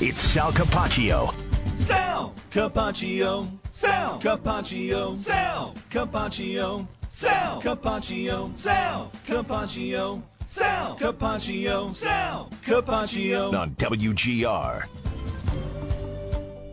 [0.00, 1.32] It's Sal Capaccio.
[1.78, 3.48] Sal Capaccio.
[3.72, 5.16] Sal Capaccio.
[5.16, 6.88] Sal Capaccio.
[7.10, 8.58] Sal Capaccio.
[8.58, 10.22] Sal Capaccio.
[10.48, 11.94] Sal Capaccio.
[11.94, 13.56] Sal Capaccio.
[13.56, 14.84] On WGR.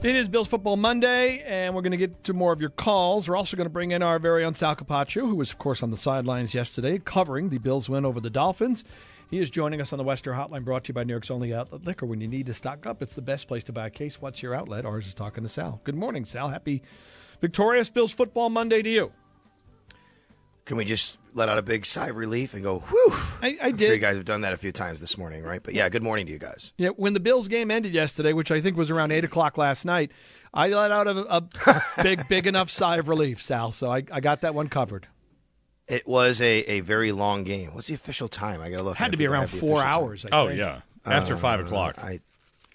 [0.03, 3.29] It is Bills Football Monday, and we're going to get to more of your calls.
[3.29, 5.83] We're also going to bring in our very own Sal Capaccio, who was, of course,
[5.83, 8.83] on the sidelines yesterday covering the Bills win over the Dolphins.
[9.31, 11.53] He is joining us on the Western Hotline, brought to you by New York's only
[11.53, 12.05] outlet liquor.
[12.05, 14.21] When you need to stock up, it's the best place to buy a case.
[14.21, 14.85] What's your outlet?
[14.85, 15.79] Ours is talking to Sal.
[15.85, 16.49] Good morning, Sal.
[16.49, 16.81] Happy
[17.39, 19.13] victorious Bills Football Monday to you.
[20.65, 23.11] Can we just let out a big sigh of relief and go, whew?
[23.41, 23.85] I, I I'm did.
[23.85, 25.63] sure you guys have done that a few times this morning, right?
[25.63, 26.73] But yeah, good morning to you guys.
[26.77, 29.85] Yeah, when the Bills game ended yesterday, which I think was around eight o'clock last
[29.85, 30.11] night,
[30.53, 33.71] I let out a, a big, big enough sigh of relief, Sal.
[33.71, 35.07] So I, I got that one covered.
[35.87, 37.73] It was a, a very long game.
[37.73, 38.61] What's the official time?
[38.61, 38.97] I gotta look.
[38.97, 40.25] Had to be around four hours.
[40.25, 40.59] I Oh think.
[40.59, 41.97] yeah, after five o'clock.
[41.97, 42.19] I,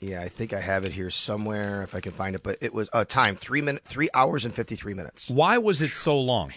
[0.00, 2.42] yeah, I think I have it here somewhere if I can find it.
[2.42, 5.30] But it was uh, time three minute, three hours and fifty three minutes.
[5.30, 6.52] Why was it so long?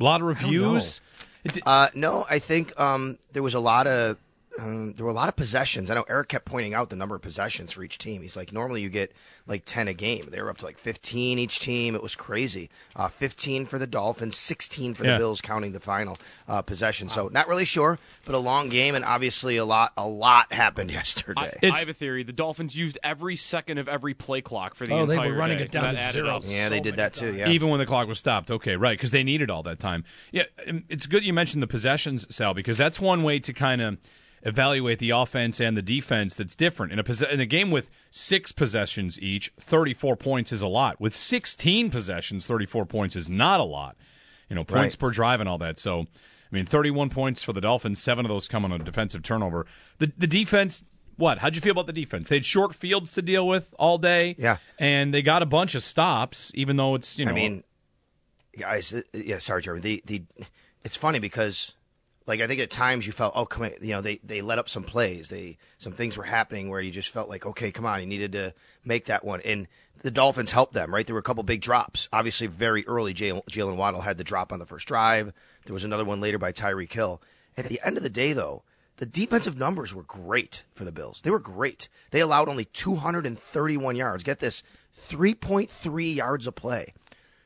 [0.00, 1.00] A lot of reviews.
[1.44, 4.16] It di- Uh, no, I think um, there was a lot of
[4.60, 5.90] um, there were a lot of possessions.
[5.90, 8.22] I know Eric kept pointing out the number of possessions for each team.
[8.22, 9.12] He's like, normally you get
[9.46, 10.28] like ten a game.
[10.30, 11.94] They were up to like fifteen each team.
[11.94, 12.68] It was crazy.
[12.94, 15.12] Uh, Fifteen for the Dolphins, sixteen for Yeah.
[15.12, 17.08] the Bills, counting the final uh, possession.
[17.08, 20.90] So not really sure, but a long game, and obviously a lot a lot happened
[21.00, 21.56] yesterday.
[21.62, 22.22] It's- I have a theory.
[22.22, 25.58] The Dolphins used every second of every play clock for the Oh, they were running
[25.58, 26.40] day, it down so that to zero.
[26.44, 27.34] yeah, so they did that too.
[27.34, 27.48] Yeah.
[27.48, 28.50] Even when the clock was stopped.
[28.50, 30.04] Okay, right, because they needed all that time.
[30.32, 30.44] Yeah,
[30.88, 33.96] it's good you mentioned the possessions, Sal, because that's one way to kind of
[34.42, 36.92] evaluate the offense and the defense that's different.
[36.92, 41.00] In a, posse- in a game with six possessions each, 34 points is a lot.
[41.00, 43.96] With 16 possessions, 34 points is not a lot.
[44.48, 44.98] You know, points Right.
[44.98, 45.78] per drive and all that.
[45.78, 46.06] So, I
[46.50, 49.66] mean, 31 points for the Dolphins, seven of those come on a defensive turnover.
[49.98, 50.84] The, the defense.
[51.16, 51.38] What?
[51.38, 52.28] How'd you feel about the defense?
[52.28, 54.34] They had short fields to deal with all day.
[54.38, 54.56] Yeah.
[54.78, 57.30] And they got a bunch of stops, even though it's, you know.
[57.30, 57.62] I mean,
[58.58, 59.82] guys, yeah, sorry, Jeremy.
[59.82, 60.22] The the
[60.82, 61.74] it's funny because
[62.30, 64.58] like I think at times you felt, oh, come on, you know, they they let
[64.58, 65.28] up some plays.
[65.28, 68.32] They some things were happening where you just felt like, okay, come on, you needed
[68.32, 68.54] to
[68.84, 69.40] make that one.
[69.42, 69.66] And
[70.02, 71.04] the Dolphins helped them, right?
[71.06, 72.08] There were a couple big drops.
[72.12, 75.32] Obviously, very early, Jalen Waddle had the drop on the first drive.
[75.66, 77.20] There was another one later by Tyreek Hill.
[77.58, 78.62] At the end of the day, though.
[78.96, 81.22] The defensive numbers were great for the Bills.
[81.22, 81.88] They were great.
[82.10, 84.22] They allowed only 231 yards.
[84.22, 84.62] Get this,
[85.08, 86.92] 3.3 yards a play.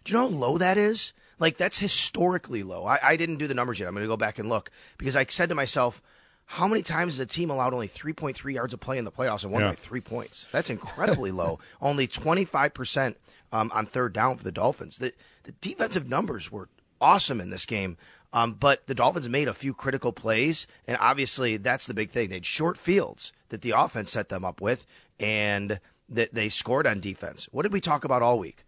[0.02, 1.12] Do you know how low that is?
[1.44, 2.86] Like that's historically low.
[2.86, 3.86] I, I didn't do the numbers yet.
[3.86, 6.00] I'm going to go back and look because I said to myself,
[6.46, 9.44] how many times has a team allowed only 3.3 yards of play in the playoffs
[9.44, 9.68] and won Yeah.
[9.68, 10.48] by three points?
[10.52, 11.58] That's incredibly low.
[11.82, 13.16] Only 25%
[13.52, 14.96] um, on third down for the Dolphins.
[14.98, 15.12] The,
[15.42, 16.68] the defensive numbers were
[17.00, 17.96] awesome in this game.
[18.32, 22.28] Um, but the Dolphins made a few critical plays, and obviously that's the big thing.
[22.30, 24.86] They had short fields that the offense set them up with,
[25.20, 25.78] and
[26.08, 27.48] that they scored on defense.
[27.52, 28.64] What did we talk about all week?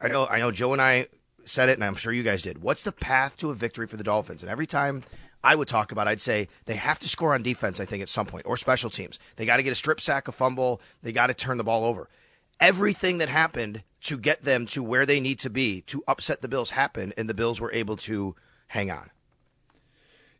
[0.00, 0.52] I know, I know.
[0.52, 1.08] Joe and I
[1.48, 2.62] said it, and I'm sure you guys did.
[2.62, 4.42] What's the path to a victory for the Dolphins?
[4.42, 5.02] And every time
[5.42, 7.80] I would talk about, I'd say they have to score on defense.
[7.80, 9.18] I think at some point, or special teams.
[9.36, 10.80] They got to get a strip sack, a fumble.
[11.02, 12.08] They got to turn the ball over.
[12.60, 16.48] Everything that happened to get them to where they need to be to upset the
[16.48, 18.34] Bills happened, and the Bills were able to
[18.68, 19.10] hang on.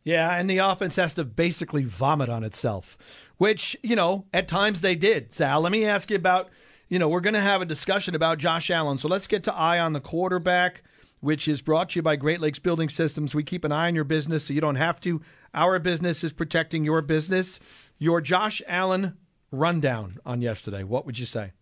[0.05, 2.97] Yeah, and the offense has to basically vomit on itself,
[3.37, 5.33] which, you know, at times they did.
[5.33, 6.49] Sal, let me ask you about,
[6.89, 8.97] you know, we're going to have a discussion about Josh Allen.
[8.97, 10.83] So let's get to Eye on the Quarterback,
[11.21, 13.35] which is brought to you by Great Lakes Building Systems.
[13.35, 15.21] We keep an eye on your business so you don't have to.
[15.55, 17.59] Our business is protecting your business.
[17.99, 19.17] Your Josh Allen
[19.51, 21.53] rundown on yesterday, what would you say?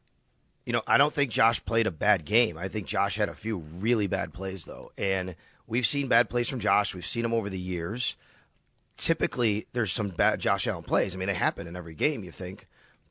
[0.64, 2.58] You know, I don't think Josh played a bad game.
[2.58, 4.90] I think Josh had a few really bad plays, though.
[4.98, 5.36] And
[5.66, 6.94] we've seen bad plays from Josh.
[6.94, 8.16] We've seen him over the years.
[8.96, 11.14] Typically, there's some bad Josh Allen plays.
[11.14, 12.66] I mean, they happen in every game, you think.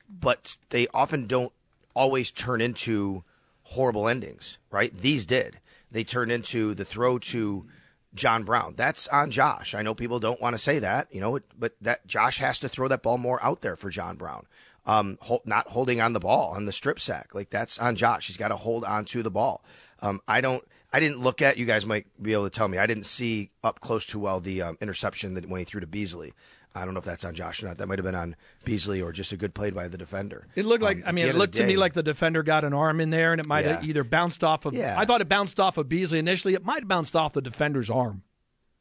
[0.10, 1.54] But they often don't
[1.96, 3.24] always turn into
[3.64, 4.94] horrible endings, right?
[4.94, 5.60] These did.
[5.96, 7.68] They turned into the throw to
[8.14, 8.74] John Brown.
[8.76, 9.74] That's on Josh.
[9.74, 12.68] I know people don't want to say that, you know, but that Josh has to
[12.68, 14.46] throw that ball more out there for John Brown.
[14.86, 18.28] Um, hol- not holding on the ball on the strip sack, like that's on Josh.
[18.28, 19.64] He's got to hold on to the ball.
[20.02, 20.66] Um, I don't.
[20.92, 21.56] I didn't look at.
[21.56, 22.78] You guys might be able to tell me.
[22.78, 25.88] I didn't see up close too well the um, interception that when he threw to
[25.88, 26.34] Beasley.
[26.76, 27.78] I don't know if that's on Josh or not.
[27.78, 28.36] That might have been on
[28.66, 30.46] Beasley or just a good play by the defender.
[30.56, 32.64] It looked like Um, I mean, it looked the to me like the defender got
[32.64, 34.74] an arm in there, and it might have either bounced off of.
[34.74, 34.96] Yeah.
[34.98, 36.54] I thought it bounced off of Beasley initially.
[36.54, 38.24] It might have bounced off the defender's arm.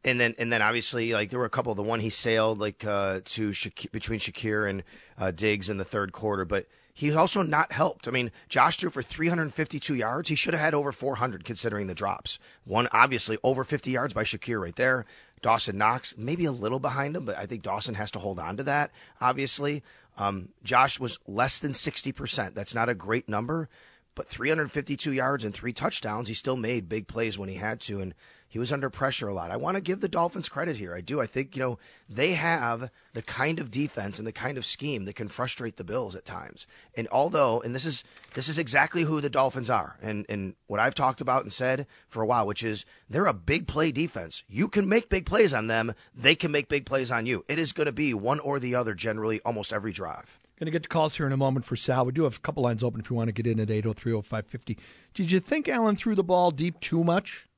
[0.04, 1.74] and then and then obviously like there were a couple.
[1.74, 3.52] The one he sailed like uh, to
[3.92, 4.82] between Shakir and
[5.16, 8.06] uh, Diggs in the third quarter, but he's also not helped.
[8.06, 10.28] I mean, Josh threw for 352 yards.
[10.28, 12.38] He should have had over 400 considering the drops.
[12.64, 15.06] One obviously over 50 yards by Shakir right there.
[15.44, 18.56] Dawson Knox maybe a little behind him, but I think Dawson has to hold on
[18.56, 18.92] to that.
[19.20, 19.82] Obviously,
[20.16, 22.54] um, Josh was less than 60 percent.
[22.54, 23.68] That's not a great number.
[24.14, 28.00] But 352 yards and three touchdowns, he still made big plays when he had to,
[28.00, 28.14] and
[28.54, 29.50] he was under pressure a lot.
[29.50, 30.94] I want to give the Dolphins credit here.
[30.94, 31.20] I do.
[31.20, 31.76] I think, you know,
[32.08, 35.82] they have the kind of defense and the kind of scheme that can frustrate the
[35.82, 36.68] Bills at times.
[36.96, 38.04] And although, and this is
[38.34, 41.88] this is exactly who the Dolphins are, and and what I've talked about and said
[42.06, 44.44] for a while, which is they're a big play defense.
[44.46, 47.44] You can make big plays on them, they can make big plays on you.
[47.48, 50.38] It is going to be one or the other generally almost every drive.
[50.60, 52.06] Going to get to calls here in a moment for Sal.
[52.06, 54.78] We do have a couple lines open if you want to get in at 8030550.
[55.12, 57.48] Did you think Allen threw the ball deep too much?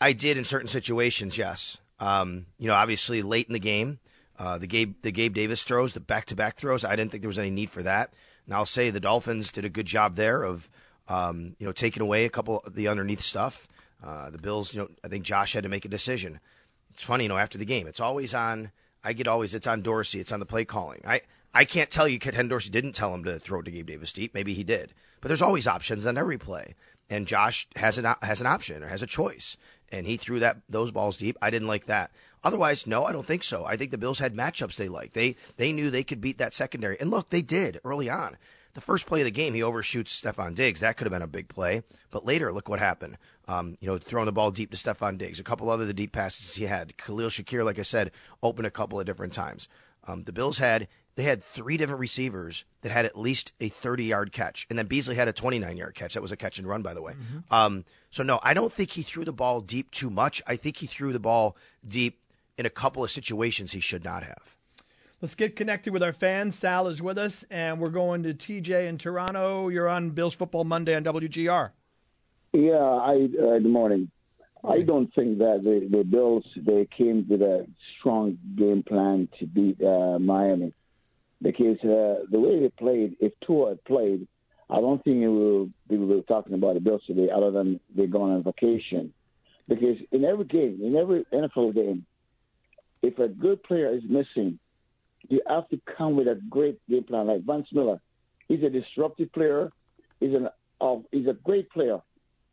[0.00, 1.78] I did in certain situations, yes.
[2.00, 4.00] Um, you know, obviously late in the game,
[4.38, 6.84] uh, the Gabe the Gabe Davis throws, the back to back throws.
[6.84, 8.12] I didn't think there was any need for that.
[8.46, 10.68] And I'll say the Dolphins did a good job there of
[11.08, 13.68] um, you know taking away a couple of the underneath stuff.
[14.02, 16.40] Uh, the Bills, you know, I think Josh had to make a decision.
[16.90, 18.70] It's funny, you know, after the game, it's always on.
[19.02, 20.20] I get always it's on Dorsey.
[20.20, 21.00] It's on the play calling.
[21.06, 21.22] I
[21.54, 24.12] I can't tell you Ken Dorsey didn't tell him to throw it to Gabe Davis
[24.12, 24.34] deep.
[24.34, 26.74] Maybe he did, but there's always options on every play.
[27.14, 29.56] And Josh has an has an option or has a choice,
[29.92, 31.36] and he threw that those balls deep.
[31.40, 32.10] I didn't like that.
[32.42, 33.64] Otherwise, no, I don't think so.
[33.64, 35.14] I think the Bills had matchups they liked.
[35.14, 38.36] They they knew they could beat that secondary, and look, they did early on.
[38.72, 40.80] The first play of the game, he overshoots Stefan Diggs.
[40.80, 41.84] That could have been a big play.
[42.10, 43.16] But later, look what happened.
[43.46, 45.38] Um, you know, throwing the ball deep to Stefan Diggs.
[45.38, 46.96] A couple other the deep passes he had.
[46.96, 48.10] Khalil Shakir, like I said,
[48.42, 49.68] opened a couple of different times.
[50.08, 54.04] Um, the Bills had they had three different receivers that had at least a 30
[54.04, 56.14] yard catch, and then Beasley had a 29 yard catch.
[56.14, 57.14] That was a catch and run, by the way.
[57.50, 60.42] Um, so no, I don't think he threw the ball deep too much.
[60.46, 61.56] I think he threw the ball
[61.86, 62.20] deep
[62.58, 64.56] in a couple of situations he should not have.
[65.20, 66.58] Let's get connected with our fans.
[66.58, 69.68] Sal is with us, and we're going to TJ in Toronto.
[69.68, 71.70] You're on Bills Football Monday on WGR.
[72.52, 74.10] Yeah, I uh, good morning.
[74.62, 77.66] I don't think that the, the Bills they came with a
[77.98, 80.72] strong game plan to beat uh, Miami
[81.44, 84.26] because uh, the way they played, if Tua had played,
[84.70, 88.32] I don't think we will be talking about the Bills today, other than they're going
[88.32, 89.12] on vacation.
[89.68, 92.06] Because in every game, in every NFL game,
[93.02, 94.58] if a good player is missing,
[95.28, 97.26] you have to come with a great game plan.
[97.26, 98.00] Like Von Miller,
[98.48, 99.70] he's a disruptive player.
[100.20, 100.48] He's an
[100.80, 102.00] uh, he's a great player.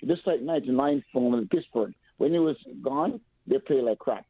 [0.06, 4.26] Just like 99 from Pittsburgh, when he was gone, they played like crap.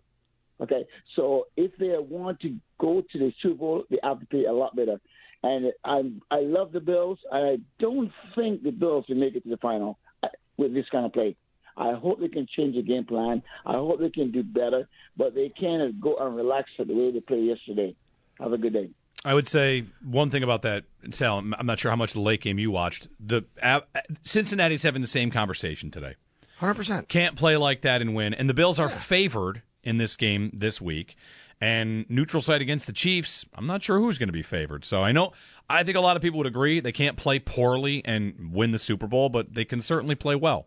[0.62, 0.86] Okay,
[1.16, 4.54] so if they want to go to the Super Bowl, they have to play a
[4.54, 5.00] lot better.
[5.44, 5.98] And I
[6.30, 7.20] I love the Bills.
[7.32, 10.86] and I don't think the Bills will make it to the final uh, with this
[10.92, 11.36] kind of play.
[11.78, 13.42] I hope they can change the game plan.
[13.66, 14.88] I hope they can do better,
[15.18, 17.96] but they can't go and relax for the way they played yesterday.
[18.40, 18.90] Have a good day.
[19.24, 21.38] I would say one thing about that, Sal.
[21.40, 23.08] I'm I'm not sure how much of the late game you watched.
[23.20, 23.82] The uh,
[24.24, 26.16] Cincinnati's having the same conversation today.
[26.60, 27.08] 100%.
[27.08, 28.36] Can't play like that and win.
[28.36, 31.16] And the Bills are favored in this game this week.
[31.62, 34.84] And neutral site against the Chiefs, I'm not sure who's going to be favored.
[34.84, 35.32] So I know,
[35.70, 38.80] I think a lot of people would agree they can't play poorly and win the
[38.80, 40.66] Super Bowl, but they can certainly play well.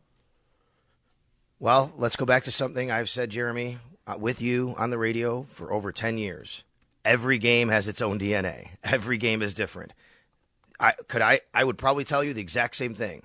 [1.58, 5.42] Well, let's go back to something I've said, Jeremy, uh, with you on the radio
[5.42, 6.62] for over 10 years.
[7.04, 8.68] Every game has its own DNA.
[8.84, 9.94] Every game is different.
[10.80, 13.22] I could I I would probably tell you the exact same thing.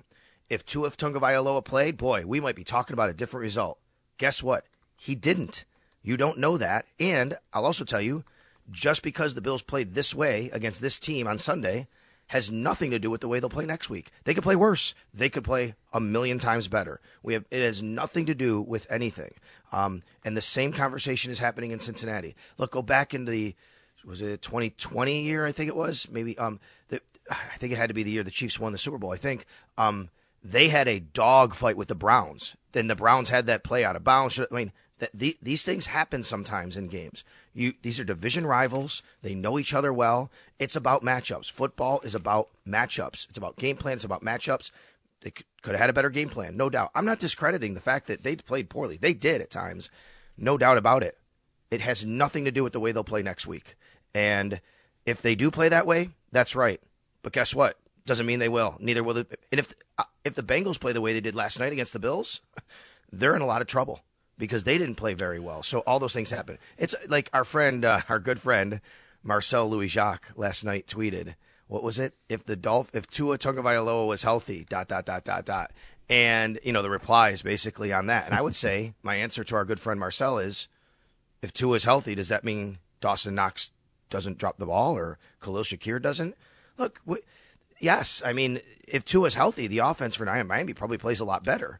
[0.48, 3.78] If Tua Tagovailoa played, boy, we might be talking about a different result.
[4.18, 4.64] Guess what?
[4.96, 5.64] He didn't.
[6.02, 6.86] You don't know that.
[6.98, 8.24] And I'll also tell you,
[8.70, 11.88] just because the Bills played this way against this team on Sunday
[12.28, 14.12] has nothing to do with the way they'll play next week.
[14.22, 14.94] They could play worse.
[15.12, 17.00] They could play a million times better.
[17.24, 19.34] We have it has nothing to do with anything.
[19.72, 22.36] Um, and the same conversation is happening in Cincinnati.
[22.56, 23.56] Look, go back into the
[24.04, 25.44] was it 2020 year?
[25.44, 26.38] I think it was maybe.
[26.38, 28.98] Um, the, I think it had to be the year the Chiefs won the Super
[28.98, 29.12] Bowl.
[29.12, 29.44] I think.
[29.76, 30.10] Um,
[30.42, 32.56] they had a dog fight with the Browns.
[32.72, 34.40] Then the Browns had that play out of bounds.
[34.40, 37.24] I mean, that the, these things happen sometimes in games.
[37.52, 39.02] You these are division rivals.
[39.22, 40.30] They know each other well.
[40.58, 41.50] It's about matchups.
[41.50, 43.28] Football is about matchups.
[43.28, 43.94] It's about game plan.
[43.94, 44.70] It's about matchups.
[45.22, 46.90] They could, have had a better game plan, no doubt.
[46.94, 48.96] I'm not discrediting the fact that they played poorly.
[48.96, 49.90] They did at times,
[50.38, 51.18] no doubt about it.
[51.70, 53.76] It has nothing to do with the way they'll play next week.
[54.14, 54.62] And
[55.04, 56.80] if they do play that way, that's right.
[57.22, 57.76] But guess what?
[58.06, 58.76] Doesn't mean they will.
[58.80, 59.26] Neither will the.
[59.52, 61.98] And if uh, if the Bengals play the way they did last night against the
[61.98, 62.40] Bills,
[63.12, 64.00] they're in a lot of trouble
[64.40, 65.62] because they didn't play very well.
[65.62, 66.58] So all those things happen.
[66.78, 68.80] It's like our friend, uh, our good friend
[69.22, 71.34] Marcel Louis Jacques last night tweeted.
[71.68, 72.14] What was it?
[72.28, 75.72] If the Dolph, if Tua Tagovailoa was healthy, dot dot dot dot dot,
[76.08, 78.26] and you know the replies basically on that.
[78.26, 80.66] And I would say my answer to our good friend Marcel is,
[81.42, 83.70] if Tua is healthy, does that mean Dawson Knox
[84.08, 86.34] doesn't drop the ball or Khalil Shakir doesn't?
[86.76, 87.00] Look,
[87.78, 91.44] yes, I mean if Tua is healthy, the offense for Miami probably plays a lot
[91.44, 91.78] better.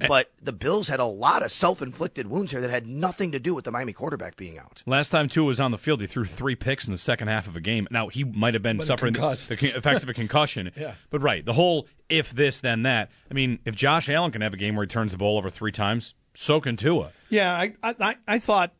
[0.00, 0.06] Eh.
[0.06, 3.54] But the Bills had a lot of self-inflicted wounds here that had nothing to do
[3.54, 4.82] with the Miami quarterback being out.
[4.86, 7.48] Last time Tua was on the field, he threw three picks in the second half
[7.48, 7.88] of a game.
[7.90, 9.20] Now he might have been But suffering the,
[9.58, 10.70] the effects of a concussion.
[10.76, 10.94] Yeah.
[11.10, 13.10] But right, the whole if this then that.
[13.30, 15.50] I mean, if Josh Allen can have a game where he turns the ball over
[15.50, 17.10] three times, so can Tua.
[17.28, 18.72] Yeah, I, I I- I thought,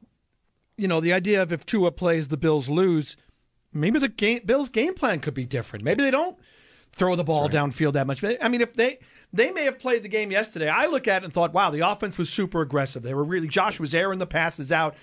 [0.77, 3.17] you know, the idea of if Tua plays, the Bills lose.
[3.73, 5.85] Maybe the game, Bills' game plan could be different.
[5.85, 6.37] Maybe they don't
[6.93, 8.25] throw the ball downfield that much.
[8.25, 8.99] I mean, if they
[9.33, 11.89] they may have played the game yesterday, I look at it and thought, wow, the
[11.89, 13.03] offense was super aggressive.
[13.03, 14.97] They were really Josh was airing the passes out.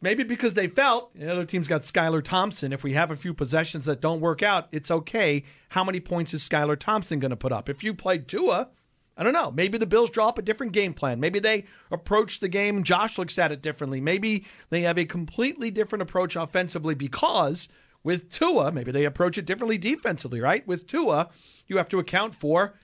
[0.00, 2.74] Maybe because they felt the other team's got Skylar Thompson.
[2.74, 5.44] If we have a few possessions that don't work out, it's okay.
[5.70, 7.70] How many points is Skylar Thompson going to put up?
[7.70, 8.68] If you played Tua,
[9.16, 9.50] I don't know.
[9.50, 11.20] Maybe the Bills draw up a different game plan.
[11.20, 14.00] Maybe they approach the game Josh looks at it differently.
[14.00, 17.68] Maybe they have a completely different approach offensively because
[18.02, 20.66] with Tua, maybe they approach it differently defensively, right?
[20.66, 21.30] With Tua,
[21.66, 22.74] you have to account for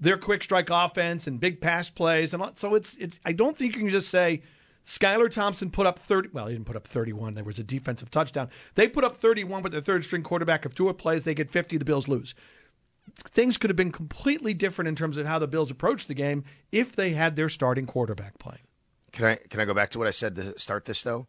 [0.00, 3.56] their quick strike offense and big pass plays and all, so it's it's I don't
[3.56, 4.42] think you can just say
[4.86, 7.34] Skylar Thompson put up 30 well, he didn't put up 31.
[7.34, 8.50] There was a defensive touchdown.
[8.74, 10.66] They put up 31 with their third string quarterback.
[10.66, 12.34] If Tua plays, they get 50, the Bills lose
[13.16, 16.44] things could have been completely different in terms of how the Bills approached the game
[16.72, 18.60] if they had their starting quarterback playing.
[19.12, 21.28] Can I can I go back to what I said to start this though?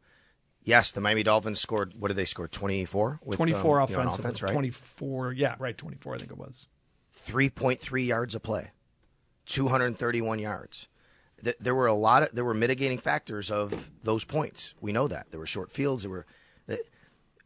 [0.64, 1.94] Yes, the Miami Dolphins scored.
[2.00, 2.48] What did they score?
[2.48, 3.20] Twenty four.
[3.32, 4.52] 24 um, you know, offense, right?
[4.52, 6.66] 24, yeah, right, 24 I think it was.
[7.26, 8.72] Three point three yards a play,
[9.46, 10.88] two hundred and thirty one yards.
[11.44, 14.74] Th- There were a lot of there were mitigating factors of those points.
[14.80, 16.04] We know that there were short fields.
[16.04, 16.26] There were.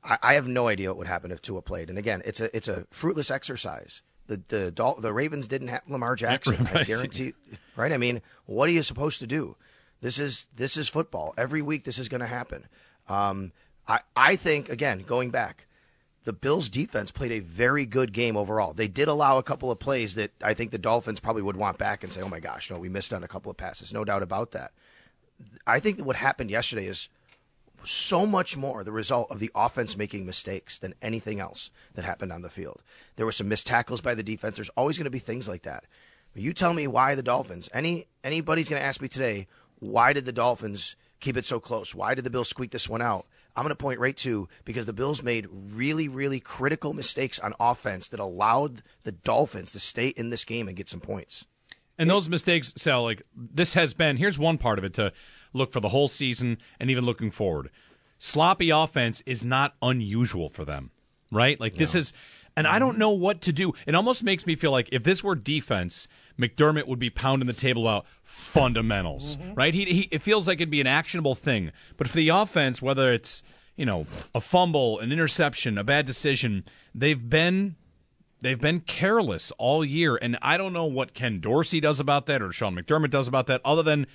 [0.04, 1.90] I, I have no idea what would happen if Tua played.
[1.90, 4.02] And again, it's a it's a fruitless exercise.
[4.28, 6.68] The the Dol- the Ravens didn't have Lamar Jackson.
[6.74, 7.34] I guarantee.
[7.76, 7.92] Right?
[7.92, 9.56] I mean, what are you supposed to do?
[10.02, 11.34] This is this is football.
[11.38, 12.68] Every week, this is going to happen.
[13.08, 13.52] Um,
[13.88, 15.68] I I think again, going back,
[16.30, 18.72] the Bills defense played a very good game overall.
[18.72, 21.80] They did allow a couple of plays that I think the Dolphins probably would want
[21.80, 24.06] back and say, "Oh my gosh, no, we missed on a couple of passes." No
[24.06, 24.70] doubt about that.
[25.66, 27.10] I think that what happened yesterday is
[27.84, 32.32] so much more the result of the offense making mistakes than anything else that happened
[32.32, 32.84] on the field.
[33.16, 34.58] There were some missed tackles by the defense.
[34.58, 35.86] There's always going to be things like that.
[36.34, 37.70] But you tell me why the Dolphins.
[37.74, 39.48] Any anybody's going to ask me today,
[39.80, 41.96] why did the Dolphins keep it so close?
[41.96, 43.26] Why did the Bills squeak this one out?
[43.60, 47.54] I'm going to point right to because the Bills made really, really critical mistakes on
[47.60, 51.46] offense that allowed the Dolphins to stay in this game and get some points.
[51.98, 54.16] And those mistakes, Sal, like this has been.
[54.16, 55.12] Here's one part of it to
[55.52, 57.70] look for the whole season and even looking forward.
[58.18, 60.92] Sloppy offense is not unusual for them,
[61.30, 61.60] right?
[61.60, 62.14] Like this is,
[62.56, 63.74] and I don't know what to do.
[63.86, 66.08] It almost makes me feel like if this were defense,
[66.40, 69.54] McDermott would be pounding the table about fundamentals, mm-hmm.
[69.54, 69.74] right?
[69.74, 71.72] He, he it feels like it'd be an actionable thing.
[71.98, 73.44] But for the offense, whether it's
[73.76, 76.64] you know a fumble, an interception, a bad decision,
[76.96, 77.76] they've been
[78.42, 82.42] They've been careless all year, and I don't know what Ken Dorsey does about that
[82.42, 84.08] or Sean McDermott does about that, other than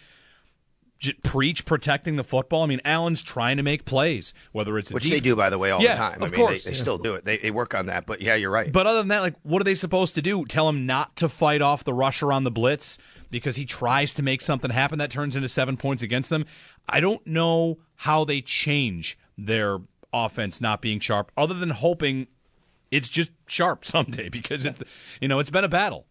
[1.22, 2.62] preach protecting the football.
[2.62, 5.50] I mean, Allen's trying to make plays, whether it's a Which def- they do, by
[5.50, 6.22] the way, all Yeah, the time.
[6.22, 6.64] I of mean, course.
[6.64, 7.24] they, they still do it.
[7.24, 8.06] They, they work on that.
[8.06, 8.72] But yeah, you're right.
[8.72, 10.44] But other than that, like, what are they supposed to do?
[10.44, 12.98] Tell him not to fight off the rusher on the blitz
[13.30, 16.46] because he tries to make something happen that turns into seven points against them.
[16.88, 19.78] I don't know how they change their
[20.12, 22.28] offense not being sharp, other than hoping
[22.90, 24.76] it's just sharp someday because it,
[25.20, 26.06] you know, it's been a battle.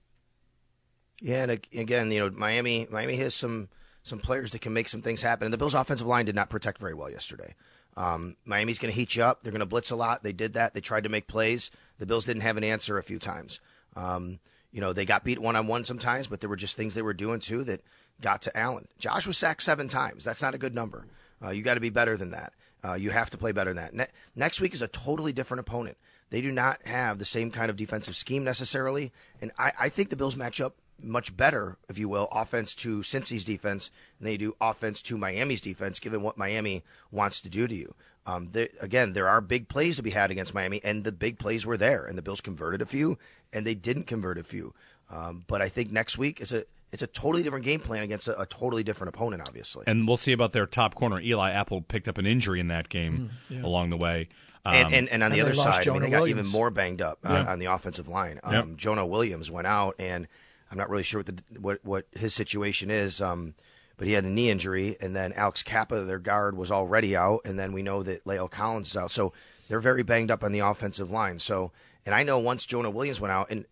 [1.21, 3.69] Yeah, and again, you know, Miami Miami has some
[4.03, 5.45] some players that can make some things happen.
[5.45, 7.55] And the Bills' offensive line did not protect very well yesterday.
[7.95, 9.43] Um, Miami's going to heat you up.
[9.43, 10.24] They're going to blitz a lot.
[10.24, 10.74] They did that.
[10.74, 11.72] They tried to make plays.
[12.00, 13.60] The Bills didn't have an answer a few times.
[13.95, 14.39] Um,
[14.72, 17.01] you know, they got beat one on one sometimes, but there were just things they
[17.01, 17.83] were doing too that
[18.22, 18.88] got to Allen.
[18.98, 20.24] Josh was sacked seven times.
[20.24, 21.05] That's not a good number.
[21.43, 22.53] Uh, you got to be better than that.
[22.83, 23.93] Uh, you have to play better than that.
[23.93, 25.98] Ne- next week is a totally different opponent.
[26.31, 30.10] They do not have the same kind of defensive scheme necessarily, and I, I think
[30.10, 34.38] the Bills match up much better, if you will, offense to Cincy's defense than they
[34.38, 37.93] do offense to Miami's defense, given what Miami wants to do to you.
[38.25, 41.39] Um, there, again, there are big plays to be had against Miami, and the big
[41.39, 43.17] plays were there, and the Bills converted a few,
[43.51, 44.73] and they didn't convert a few.
[45.09, 48.27] Um, but I think next week is a it's a totally different game plan against
[48.27, 49.83] a, a totally different opponent, obviously.
[49.88, 51.19] And we'll see about their top corner.
[51.19, 54.29] Eli Apple picked up an injury in that game along the way.
[54.63, 56.39] Um, and, and, and on the and other lost side, I mean, they got Williams.
[56.41, 57.51] even more banged up on, Yeah.
[57.51, 58.39] on the offensive line.
[58.43, 58.67] Um, Yep.
[58.77, 60.27] Jonah Williams went out, and
[60.73, 63.21] I'm not really sure what the what what his situation is.
[63.21, 63.53] Um,
[63.95, 67.41] but he had a knee injury, and then Alex Cappa, their guard, was already out,
[67.45, 69.11] and then we know that La'el Collins is out.
[69.11, 69.33] So
[69.69, 71.37] they're very banged up on the offensive line.
[71.37, 71.71] So,
[72.03, 73.65] and I know once Jonah Williams went out, and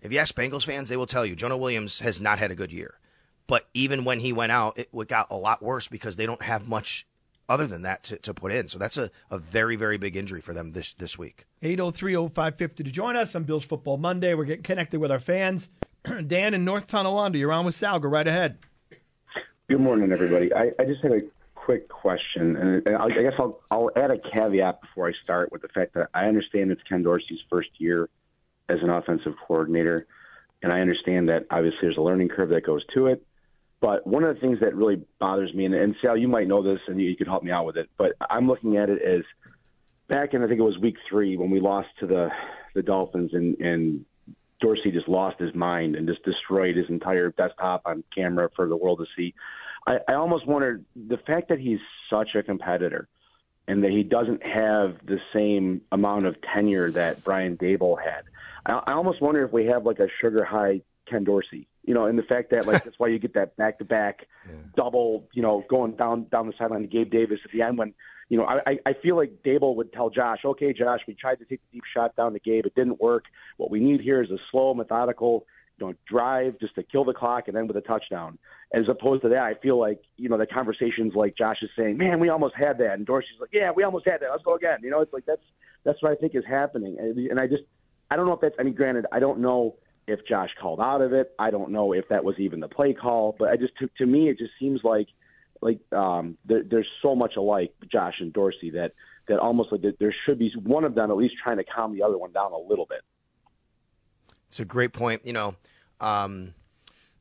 [0.00, 2.54] if you ask Bengals fans, they will tell you Jonah Williams has not had a
[2.54, 2.98] good year.
[3.46, 6.66] But even when he went out, it got a lot worse because they don't have
[6.66, 7.06] much
[7.48, 8.68] other than that to, to put in.
[8.68, 11.46] So that's a, a very, very big injury for them this, this week.
[11.62, 14.34] 803-0550 to join us on Bills Football Monday.
[14.34, 15.68] We're getting connected with our fans.
[16.26, 17.98] Dan in North Tonawanda, you're on with Sal.
[17.98, 18.58] Go right ahead.
[19.68, 20.52] Good morning, everybody.
[20.54, 21.20] I, I just had a
[21.54, 25.62] quick question, and I, I guess I'll, I'll add a caveat before I start with
[25.62, 28.08] the fact that I understand it's Ken Dorsey's first year
[28.68, 30.06] as an offensive coordinator,
[30.62, 33.24] and I understand that obviously there's a learning curve that goes to it.
[33.80, 36.62] But one of the things that really bothers me, and, and Sal, you might know
[36.62, 39.02] this, and you, you could help me out with it, but I'm looking at it
[39.02, 39.22] as
[40.08, 42.30] back in I think it was week three when we lost to the
[42.74, 44.04] the Dolphins, and and
[44.60, 48.76] Dorsey just lost his mind and just destroyed his entire desktop on camera for the
[48.76, 49.34] world to see.
[49.86, 51.78] I, I almost wonder the fact that he's
[52.10, 53.08] such a competitor
[53.68, 58.22] and that he doesn't have the same amount of tenure that Brian Daboll had.
[58.64, 62.06] I, I almost wonder if we have like a sugar high Ken Dorsey, you know,
[62.06, 64.26] and the fact that like that's why you get that back to back
[64.76, 67.94] double, you know, going down down the sideline to Gabe Davis at the end when
[68.28, 71.44] you know, I, I feel like Daboll would tell Josh, okay, Josh, we tried to
[71.44, 72.66] take the deep shot down to Gabe.
[72.66, 73.24] It didn't work.
[73.56, 75.46] What we need here is a slow, methodical,
[75.78, 78.38] you know, drive just to kill the clock and then with a touchdown.
[78.74, 81.98] As opposed to that, I feel like, you know, the conversations like Josh is saying,
[81.98, 82.94] man, we almost had that.
[82.94, 84.30] And Dorsey's like, yeah, we almost had that.
[84.32, 84.78] Let's go again.
[84.82, 85.42] You know, it's like that's
[85.84, 86.96] that's what I think is happening.
[86.98, 87.62] And, and I just,
[88.10, 89.76] I don't know if that's, I mean, granted, I don't know
[90.08, 91.32] if Josh called out of it.
[91.38, 93.36] I don't know if that was even the play call.
[93.38, 95.06] But I just, to, to me, it just seems like–
[95.60, 98.92] like um, there, there's so much alike, Josh and Dorsey, that
[99.28, 102.02] that almost like there should be one of them at least trying to calm the
[102.02, 103.00] other one down a little bit.
[104.48, 105.26] It's a great point.
[105.26, 105.56] You know,
[106.00, 106.54] um,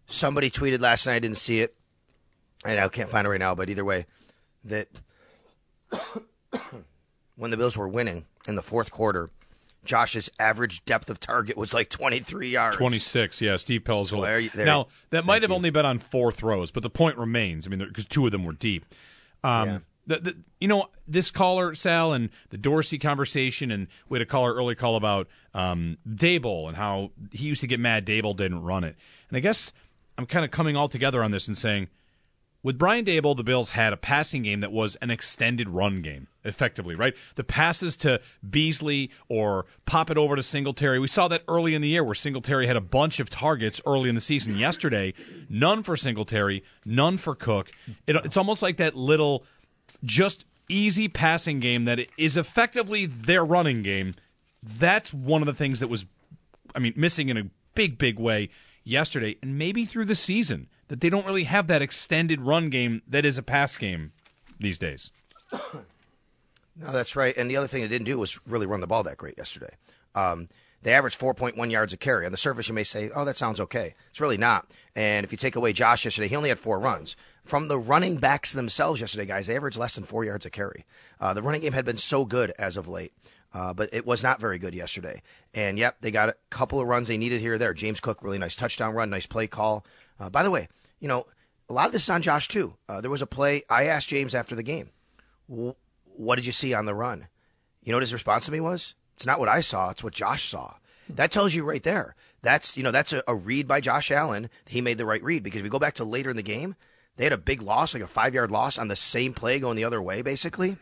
[0.05, 1.15] somebody tweeted last night.
[1.15, 1.75] I didn't see it,
[2.63, 3.55] and I can't find it right now.
[3.55, 4.05] But either way,
[4.63, 4.87] that
[7.35, 9.29] when the Bills were winning in the fourth quarter,
[9.85, 12.77] Josh's average depth of target was like 23 yards.
[12.77, 13.55] 26, yeah.
[13.57, 14.23] Steve Pelzel.
[14.53, 15.55] There, now, that might have you.
[15.55, 17.65] only been on four throws, but the point remains.
[17.65, 18.85] I mean, because two of them were deep.
[19.43, 19.79] Um, yeah.
[20.07, 24.29] The, the, you know, this caller, Sal, and the Dorsey conversation, and we had a
[24.29, 28.61] caller early call about um, Daboll and how he used to get mad Daboll didn't
[28.61, 28.95] run it.
[29.29, 29.71] And I guess
[30.17, 31.87] I'm kind of coming all together on this and saying–
[32.65, 36.25] with Brian Daboll, the Bills had a passing game that was an extended run game,
[36.43, 37.13] effectively, right?
[37.35, 40.97] The passes to Beasley or pop it over to Singletary.
[40.97, 44.09] We saw that early in the year where Singletary had a bunch of targets early
[44.09, 44.57] in the season.
[44.57, 45.13] Yesterday,
[45.47, 47.69] none for Singletary, none for Cook.
[48.07, 49.45] It, it's almost like that little,
[50.03, 54.15] just easy passing game that is effectively their running game.
[54.63, 56.07] That's one of the things that was,
[56.73, 57.43] I mean, missing in a
[57.75, 58.49] big, big way
[58.83, 63.01] yesterday and maybe through the season that they don't really have that extended run game
[63.07, 64.11] that is a pass game
[64.59, 65.11] these days.
[65.51, 67.35] no, that's right.
[67.35, 69.75] And the other thing they didn't do was really run the ball that great yesterday.
[70.13, 70.47] Um,
[70.81, 72.25] they averaged 4.1 yards a carry.
[72.25, 73.95] On the surface, you may say, oh, that sounds okay.
[74.11, 74.69] It's really not.
[74.95, 77.15] And if you take away Josh yesterday, he only had four runs.
[77.43, 80.85] From the running backs themselves yesterday, guys, they averaged less than four yards a carry.
[81.19, 83.13] Uh, the running game had been so good as of late.
[83.55, 85.21] Uh, but it was not very good yesterday.
[85.53, 87.73] And yep, they got a couple of runs they needed here or there.
[87.73, 89.85] James Cook, really nice touchdown run, nice play call.
[90.19, 90.67] Uh, by the way,
[90.99, 91.25] you know,
[91.69, 92.75] a lot of this is on Josh too.
[92.87, 94.91] Uh, there was a play I asked James after the game,
[95.47, 97.27] "What did you see on the run?"
[97.83, 98.95] You know what his response to me was?
[99.15, 100.75] It's not what I saw; it's what Josh saw.
[101.09, 102.15] That tells you right there.
[102.41, 104.49] That's you know that's a, a read by Josh Allen.
[104.65, 106.75] He made the right read because if we go back to later in the game,
[107.17, 109.75] they had a big loss, like a five yard loss on the same play going
[109.75, 110.21] the other way.
[110.21, 110.77] Basically,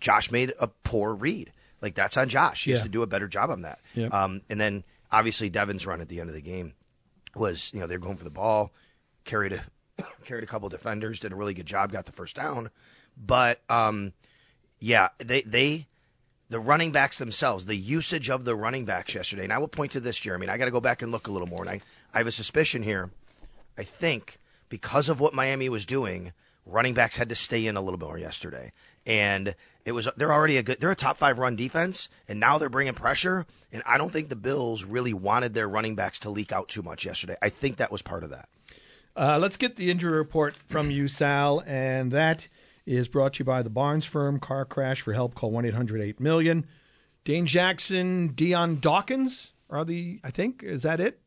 [0.00, 1.52] Josh made a poor read.
[1.82, 2.64] Like that's on Josh.
[2.64, 2.78] He yeah.
[2.78, 3.80] has to do a better job on that.
[3.94, 4.12] Yep.
[4.12, 6.74] Um, and then obviously Devin's run at the end of the game
[7.36, 8.72] was you know they're going for the ball
[9.26, 9.64] carried a
[10.24, 12.70] carried a couple defenders, did a really good job, got the first down.
[13.16, 14.14] But um,
[14.78, 15.86] yeah, they they
[16.48, 19.44] the running backs themselves, the usage of the running backs yesterday.
[19.44, 20.46] And I will point to this, Jeremy.
[20.46, 21.62] And I got to go back and look a little more.
[21.62, 21.80] And I,
[22.14, 23.10] I have a suspicion here.
[23.76, 26.32] I think because of what Miami was doing,
[26.64, 28.72] running backs had to stay in a little more yesterday.
[29.06, 32.58] And it was they're already a good they're a top five run defense, and now
[32.58, 33.46] they're bringing pressure.
[33.72, 36.82] And I don't think the Bills really wanted their running backs to leak out too
[36.82, 37.36] much yesterday.
[37.40, 38.48] I think that was part of that.
[39.16, 42.48] Uh, let's get the injury report from you, Sal, and that
[42.84, 44.38] is brought to you by the Barnes Firm.
[44.38, 46.66] Car crash for help, call 1 800 8 million.
[47.24, 51.20] Dane Jackson, Dion Dawkins are the, I think, is that it?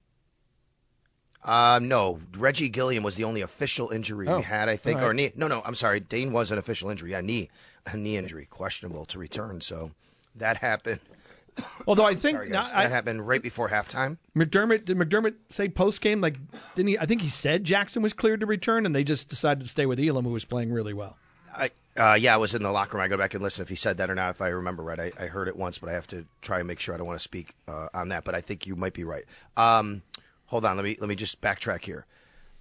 [1.43, 5.07] Uh, no, Reggie Gilliam was the only official injury oh, we had, I think, right.
[5.07, 5.31] or knee.
[5.35, 5.99] No, no, I'm sorry.
[5.99, 7.11] Dane was an official injury.
[7.11, 7.49] Yeah, knee,
[7.85, 9.61] a knee injury, questionable to return.
[9.61, 9.91] So
[10.35, 10.99] that happened.
[11.87, 12.71] Although I think Sorry, guys.
[12.73, 14.17] I- that happened right before halftime.
[14.35, 16.37] McDermott did McDermott say post game like
[16.75, 16.97] didn't he?
[16.97, 19.85] I think he said Jackson was cleared to return, and they just decided to stay
[19.85, 21.17] with Elam, who was playing really well.
[21.55, 23.03] I, uh, yeah, I was in the locker room.
[23.03, 24.29] I go back and listen if he said that or not.
[24.29, 26.67] If I remember right, I, I heard it once, but I have to try and
[26.67, 28.23] make sure I don't want to speak uh, on that.
[28.23, 29.25] But I think you might be right.
[29.57, 30.03] Um,
[30.45, 32.05] hold on, let me let me just backtrack here.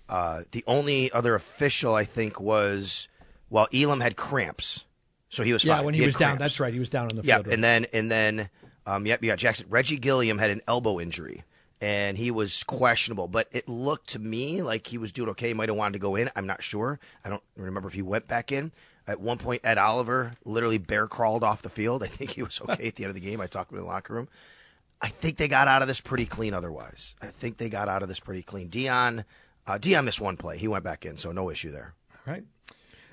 [0.08, 3.06] Uh, the only other official I think was
[3.50, 4.84] well, Elam had cramps,
[5.28, 5.84] so he was Yeah, fine.
[5.86, 6.72] when he, had was down, that's right.
[6.72, 7.46] He was down on the Yeah, field.
[7.46, 7.54] right.
[7.54, 8.50] and then and then
[8.86, 9.66] um, yep, got Jackson.
[9.68, 11.44] Reggie Gilliam had an elbow injury,
[11.80, 13.28] and he was questionable.
[13.28, 15.48] But it looked to me like he was doing okay.
[15.48, 16.30] He might have wanted to go in.
[16.34, 16.98] I'm not sure.
[17.24, 18.72] I don't remember if he went back in.
[19.06, 22.02] At one point, Ed Oliver literally bear crawled off the field.
[22.04, 23.40] I think he was okay at the end of the game.
[23.40, 24.28] I talked to him in the locker room.
[25.00, 26.54] I think they got out of this pretty clean.
[26.54, 28.68] Otherwise, I think they got out of this pretty clean.
[28.68, 29.24] Dion,
[29.66, 30.58] uh, Dion missed one play.
[30.58, 31.94] He went back in, so no issue there.
[32.26, 32.44] right.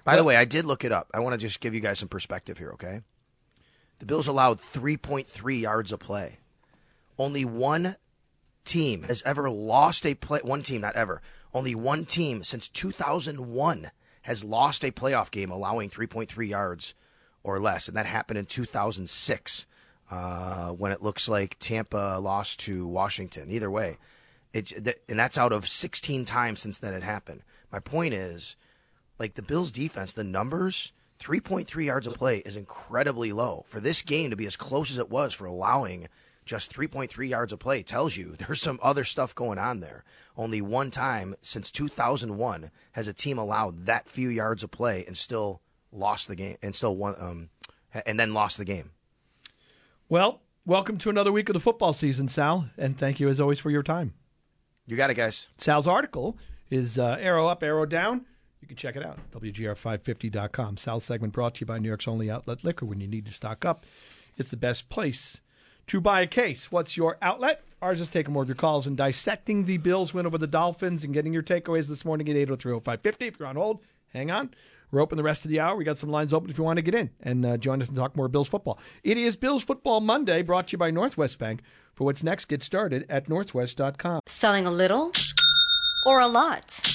[0.05, 1.09] By the way, I did look it up.
[1.13, 3.01] I want to just give you guys some perspective here, okay?
[3.99, 6.37] The Bills allowed 3.3 yards a play.
[7.17, 7.97] Only one
[8.65, 10.41] team has ever lost a play.
[10.43, 11.21] One team, not ever.
[11.53, 13.91] Only one team since 2001
[14.23, 16.93] has lost a playoff game allowing 3.3 yards
[17.43, 19.65] or less, and that happened in 2006
[20.11, 23.49] uh, when it looks like Tampa lost to Washington.
[23.49, 23.97] Either way,
[24.53, 24.71] it,
[25.09, 27.41] and that's out of 16 times since that had happened.
[27.71, 28.55] My point is,
[29.19, 33.63] like the Bills' defense, the numbers, 3.3 yards a play is incredibly low.
[33.67, 36.07] For this game to be as close as it was for allowing
[36.45, 40.03] just 3.3 yards a play tells you there's some other stuff going on there.
[40.37, 45.15] Only one time since 2001 has a team allowed that few yards of play and
[45.15, 47.49] still lost the game and still won um
[48.05, 48.91] and then lost the game.
[50.09, 53.59] Well, welcome to another week of the football season, Sal, and thank you as always
[53.59, 54.13] for your time.
[54.85, 55.47] You got it, guys.
[55.57, 56.37] Sal's article
[56.69, 58.25] is uh, arrow up, arrow down.
[58.65, 60.77] You can check it out, WGR550.com.
[60.77, 62.87] South segment brought to you by New York's only outlet liquor.
[62.87, 63.85] When you need to stock up,
[64.37, 65.39] it's the best place
[65.85, 66.71] to buy a case.
[66.71, 67.63] What's your outlet?
[67.79, 71.03] Ours is taking more of your calls and dissecting the Bills win over the Dolphins
[71.03, 73.21] and getting your takeaways this morning at 803-0550.
[73.21, 73.81] If you're on hold,
[74.13, 74.49] hang on.
[74.89, 75.75] We're open the rest of the hour.
[75.75, 77.87] We got some lines open if you want to get in and uh, join us
[77.87, 78.79] and talk more Bills football.
[79.03, 81.61] It is Bills Football Monday, brought to you by Northwest Bank.
[81.93, 84.21] For what's next, get started at northwest.com.
[84.25, 85.11] Selling a little
[86.07, 86.94] or a lot?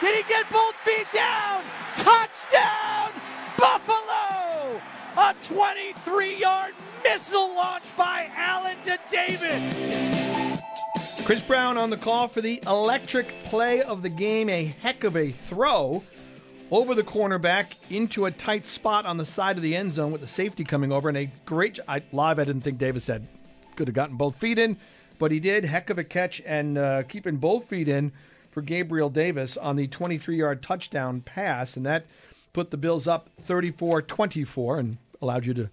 [0.00, 1.64] Did he get both feet down?
[1.96, 3.10] Touchdown,
[3.58, 4.80] Buffalo!
[5.16, 10.60] A 23-yard missile launch by Allen to Davis.
[11.24, 14.48] Chris Brown on the call for the electric play of the game.
[14.48, 16.04] A heck of a throw
[16.70, 20.20] over the cornerback into a tight spot on the side of the end zone with
[20.20, 21.08] the safety coming over.
[21.08, 22.38] And a great I, live.
[22.38, 23.26] I didn't think Davis had
[23.74, 24.76] could have gotten both feet in,
[25.18, 25.64] but he did.
[25.64, 28.12] Heck of a catch and uh, keeping both feet in
[28.58, 32.06] for Gabriel Davis on the 23-yard touchdown pass, and that
[32.52, 35.70] put the Bills up 34-24 and allowed you to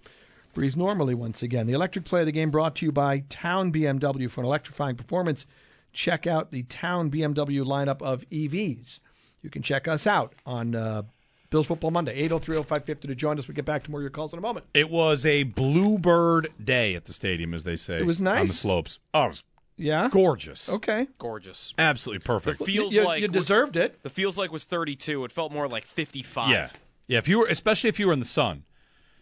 [0.54, 1.66] breathe normally once again.
[1.66, 4.94] The electric play of the game brought to you by Town BMW for an electrifying
[4.94, 5.46] performance.
[5.92, 9.00] Check out the Town BMW lineup of EVs.
[9.42, 11.02] You can check us out on uh,
[11.50, 13.48] Bills Football Monday, 803 0550 to join us.
[13.48, 14.66] We'll get back to more of your calls in a moment.
[14.74, 17.98] It was a bluebird day at the stadium, as they say.
[17.98, 18.42] It was nice.
[18.42, 19.00] on the slopes.
[19.12, 19.44] Oh, it was
[19.76, 20.08] Yeah?
[20.10, 20.68] gorgeous.
[20.68, 21.08] Okay.
[21.18, 21.74] Gorgeous.
[21.76, 22.58] Absolutely perfect.
[22.58, 24.02] The feels you, like you deserved it.
[24.02, 25.24] The feels like was 32.
[25.24, 26.50] It felt more like 55.
[26.50, 26.68] Yeah,
[27.06, 27.18] yeah.
[27.18, 28.64] If you were, especially if you were in the sun,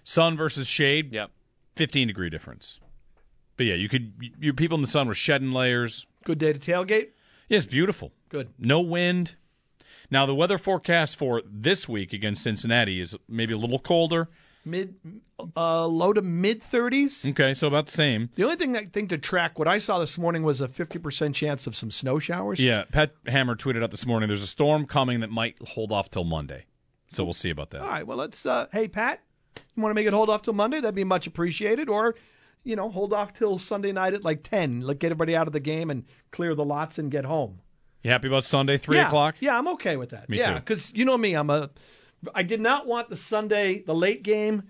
[0.05, 1.13] sun versus shade.
[1.13, 1.31] Yep.
[1.75, 2.79] Fifteen degree difference.
[3.57, 4.13] But yeah, you could.
[4.39, 6.07] You people in the sun were shedding layers.
[6.25, 7.09] Good day to tailgate.
[7.49, 8.13] Yeah, it's beautiful.
[8.29, 8.51] Good.
[8.59, 9.35] No wind.
[10.11, 14.29] Now the weather forecast for this week against Cincinnati is maybe a little colder.
[14.67, 14.95] Mid,
[15.57, 17.29] uh, low to mid 30s.
[17.31, 18.31] Okay, so about the same.
[18.35, 21.35] The only thing I think to track, what I saw this morning was a 50%
[21.35, 22.59] chance of some snow showers.
[22.61, 24.29] Yeah, Pat Hammer tweeted out this morning.
[24.29, 26.65] There's a storm coming that might hold off till Monday.
[27.09, 27.83] So we'll see about that.
[27.83, 28.07] All right.
[28.07, 28.45] Well, let's.
[28.45, 29.21] Uh, hey, Pat,
[29.57, 30.81] you want to make it hold off till Monday?
[30.81, 31.89] That'd be much appreciated.
[31.89, 32.15] Or,
[32.65, 34.81] you know, hold off till Sunday night at like ten.
[34.81, 37.61] Like get everybody out of the game and clear the lots and get home.
[38.03, 39.07] You happy about Sunday, three yeah.
[39.07, 39.37] o'clock?
[39.41, 40.29] Yeah, I'm okay with that.
[40.29, 41.71] Me yeah, because you know me, I'm a.
[42.35, 44.65] I did not want the Sunday, the late game,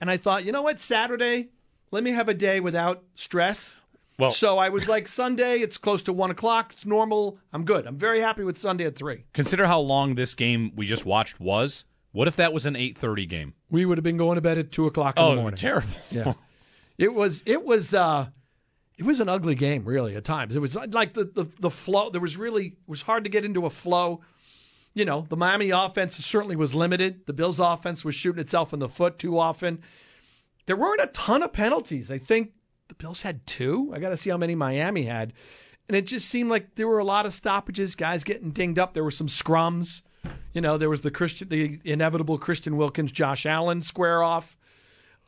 [0.00, 1.48] and I thought, you know what, Saturday,
[1.90, 3.80] let me have a day without stress.
[4.18, 6.72] Well- so I was like, Sunday, it's close to one o'clock.
[6.74, 7.38] It's normal.
[7.52, 7.86] I'm good.
[7.86, 9.24] I'm very happy with Sunday at three.
[9.32, 11.84] Consider how long this game we just watched was.
[12.12, 13.54] What if that was an eight thirty game?
[13.70, 15.56] We would have been going to bed at two o'clock in Oh, the morning.
[15.56, 15.88] terrible.
[16.10, 16.34] Yeah.
[16.98, 18.26] it was it was uh
[18.98, 20.54] it was an ugly game really at times.
[20.56, 23.44] It was like the, the the flow there was really it was hard to get
[23.44, 24.20] into a flow.
[24.92, 27.26] You know, the Miami offense certainly was limited.
[27.26, 29.82] The Bills offense was shooting itself in the foot too often.
[30.66, 32.10] There weren't a ton of penalties.
[32.10, 32.52] I think
[32.88, 33.90] the Bills had two.
[33.94, 35.32] I got to see how many Miami had.
[35.88, 38.94] And it just seemed like there were a lot of stoppages, guys getting dinged up.
[38.94, 40.02] There were some scrums.
[40.52, 44.56] You know, there was the Christian, the inevitable Christian Wilkins, Josh Allen square off.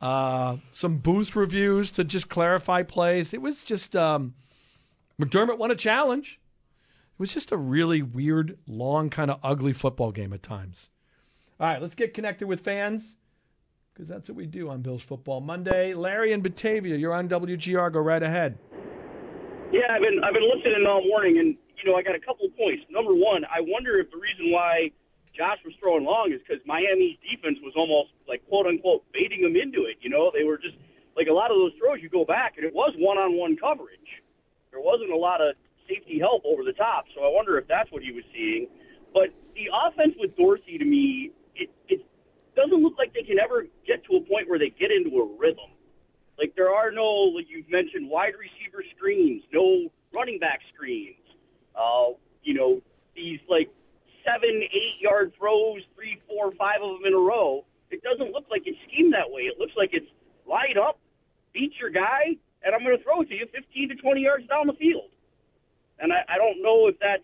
[0.01, 3.33] Uh, some booth reviews to just clarify plays.
[3.33, 4.33] It was just um,
[5.19, 6.39] McDermott won a challenge.
[7.23, 10.89] Was just a really weird, long, kind of ugly football game at times.
[11.57, 13.15] All right, let's get connected with fans
[13.93, 15.93] because that's what we do on Bills Football Monday.
[15.93, 17.93] Larry and Batavia, you're on WGR.
[17.93, 18.59] Go right ahead.
[19.71, 22.45] Yeah, I've been I've been listening all morning, and you know I got a couple
[22.45, 22.83] of points.
[22.91, 24.91] Number one, I wonder if the reason why
[25.31, 29.55] Josh was throwing long is because Miami's defense was almost like quote unquote baiting him
[29.55, 29.95] into it.
[30.01, 30.75] You know, they were just
[31.15, 32.03] like a lot of those throws.
[32.03, 34.11] You go back, and it was one on one coverage.
[34.75, 35.55] There wasn't a lot of
[35.87, 38.67] safety help over the top, so I wonder if that's what he was seeing.
[39.13, 42.05] But the offense with Dorsey, to me, it, it
[42.55, 45.37] doesn't look like they can ever get to a point where they get into a
[45.37, 45.69] rhythm.
[46.37, 51.21] Like there are no, like you've mentioned, wide receiver screens, no running back screens.
[51.75, 52.81] Uh, you know,
[53.15, 53.69] these like
[54.25, 57.65] seven, eight yard throws, three, four, five of them in a row.
[57.91, 59.43] It doesn't look like it's schemed that way.
[59.43, 60.09] It looks like it's
[60.49, 60.99] light up,
[61.53, 64.47] beat your guy, and I'm going to throw it to you 15 to 20 yards
[64.47, 65.12] down the field.
[66.03, 67.23] And I, I don't know if that's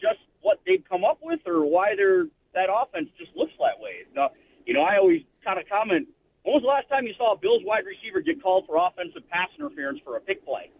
[0.00, 2.24] just what they've come up with or why they're
[2.54, 4.08] that offense just looks that way.
[4.14, 4.30] Now,
[4.64, 6.08] you know, I always kind of comment.
[6.42, 9.28] When was the last time you saw a Bills wide receiver get called for offensive
[9.28, 10.70] pass interference for a pick play?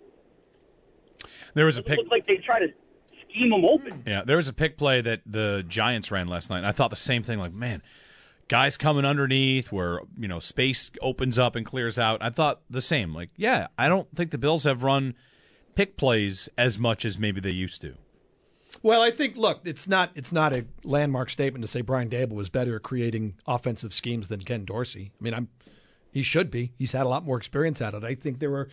[1.52, 1.98] There was a pick.
[1.98, 2.68] It looks like they try to
[3.28, 4.00] scheme them open.
[4.00, 4.08] Hmm.
[4.08, 6.58] Yeah, there was a pick play that the Giants ran last night.
[6.58, 7.38] And I thought the same thing.
[7.38, 7.82] Like, man,
[8.48, 12.22] guys coming underneath where you know space opens up and clears out.
[12.22, 13.12] I thought the same.
[13.12, 15.14] Like, yeah, I don't think the Bills have run
[15.76, 17.94] pick plays as much as maybe they used to.
[18.82, 22.32] Well, I think look, it's not it's not a landmark statement to say Brian Daboll
[22.32, 25.12] was better at creating offensive schemes than Ken Dorsey.
[25.18, 25.48] I mean, I'm
[26.10, 26.72] he should be.
[26.78, 28.02] He's had a lot more experience at it.
[28.02, 28.68] I think there were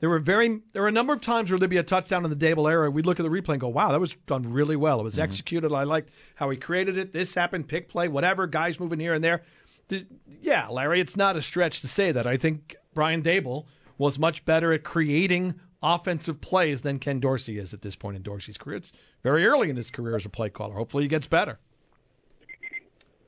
[0.00, 2.30] there were very there were a number of times where there'd be a touchdown in
[2.30, 2.90] the Daboll era.
[2.90, 5.00] We'd look at the replay and go, "Wow, that was done really well.
[5.00, 5.22] It was mm-hmm.
[5.22, 5.72] executed.
[5.72, 7.12] I liked how he created it.
[7.12, 8.46] This happened, pick play, whatever.
[8.46, 9.42] Guys moving here and there."
[9.88, 10.06] The-
[10.40, 12.26] yeah, Larry, it's not a stretch to say that.
[12.26, 13.66] I think Brian Daboll
[13.98, 18.22] was much better at creating offensive plays than Ken Dorsey is at this point in
[18.22, 18.76] Dorsey's career.
[18.76, 18.92] It's
[19.22, 20.74] very early in his career as a play caller.
[20.74, 21.58] Hopefully, he gets better.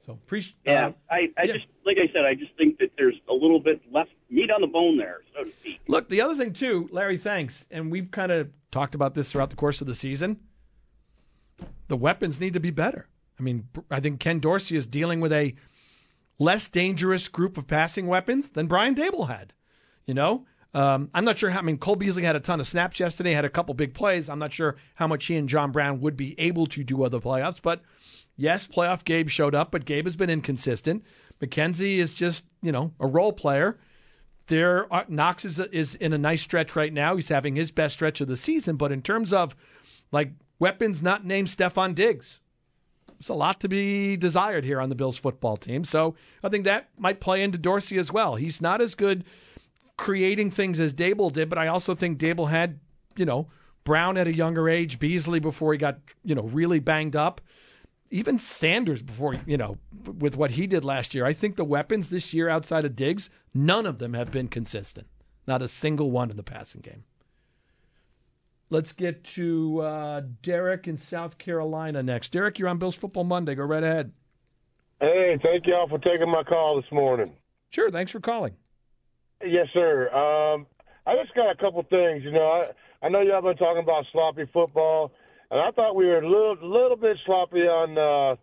[0.06, 0.54] So appreciate.
[0.66, 3.60] Uh, yeah, I, I just like I said, I just think that there's a little
[3.60, 5.80] bit left meat on the bone there, so to speak.
[5.88, 9.50] Look, the other thing too, Larry, thanks, and we've kind of talked about this throughout
[9.50, 10.40] the course of the season.
[11.88, 13.08] The weapons need to be better.
[13.38, 15.54] I mean, I think Ken Dorsey is dealing with a
[16.38, 19.52] less dangerous group of passing weapons than Brian Daboll had.
[20.06, 21.60] You know, um, I'm not sure how.
[21.60, 24.28] I mean, Cole Beasley had a ton of snaps yesterday, had a couple big plays.
[24.28, 27.20] I'm not sure how much he and John Brown would be able to do other
[27.20, 27.80] playoffs, but
[28.37, 31.04] yes, playoff Gabe showed up, but Gabe has been inconsistent.
[31.40, 33.78] McKenzie is just you know a role player.
[34.48, 37.14] There, are, Knox is is in a nice stretch right now.
[37.14, 39.54] He's having his best stretch of the season, but in terms of
[40.10, 42.40] like weapons, not named Stefan Diggs.
[43.18, 45.84] There's a lot to be desired here on the Bills football team.
[45.84, 48.34] So I think that might play into Dorsey as well.
[48.34, 49.24] He's not as good
[49.96, 52.80] creating things as Daboll did, but I also think Daboll had,
[53.16, 53.48] you know,
[53.85, 57.40] Brown at a younger age, Beasley before he got, you know, really banged up.
[58.11, 59.76] Even Sanders before, you know,
[60.18, 61.26] with what he did last year.
[61.26, 65.07] I think the weapons this year outside of Diggs, none of them have been consistent.
[65.46, 67.04] Not a single one in the passing game.
[68.70, 72.33] Let's get to uh, Derek in South Carolina next.
[72.33, 73.54] Derek, you're on Bills Football Monday.
[73.54, 74.12] Go right ahead.
[75.00, 77.37] Hey, thank y'all for taking my call this morning.
[77.70, 78.54] Sure, thanks for calling.
[79.42, 80.08] Yes, sir.
[80.12, 80.66] Um,
[81.06, 82.22] I just got a couple things.
[82.24, 82.46] You know,
[83.02, 85.12] I, I know y'all been talking about sloppy football,
[85.50, 88.36] and I thought we were a little, little bit sloppy on uh,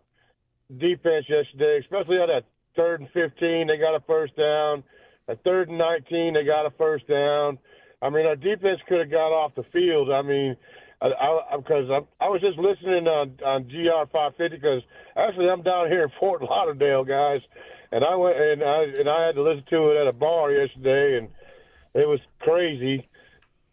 [0.78, 2.44] defense yesterday, especially on that
[2.76, 3.66] third and 15.
[3.66, 4.84] They got a first down.
[5.28, 7.58] At third and 19, they got a first down.
[8.00, 10.10] I mean, our defense could have got off the field.
[10.10, 10.56] I mean,
[11.00, 14.82] because I, I, I, I was just listening on on GR 550 because
[15.16, 17.40] actually I'm down here in Fort Lauderdale, guys,
[17.92, 20.50] and I went and I and I had to listen to it at a bar
[20.50, 21.28] yesterday, and
[21.94, 23.06] it was crazy.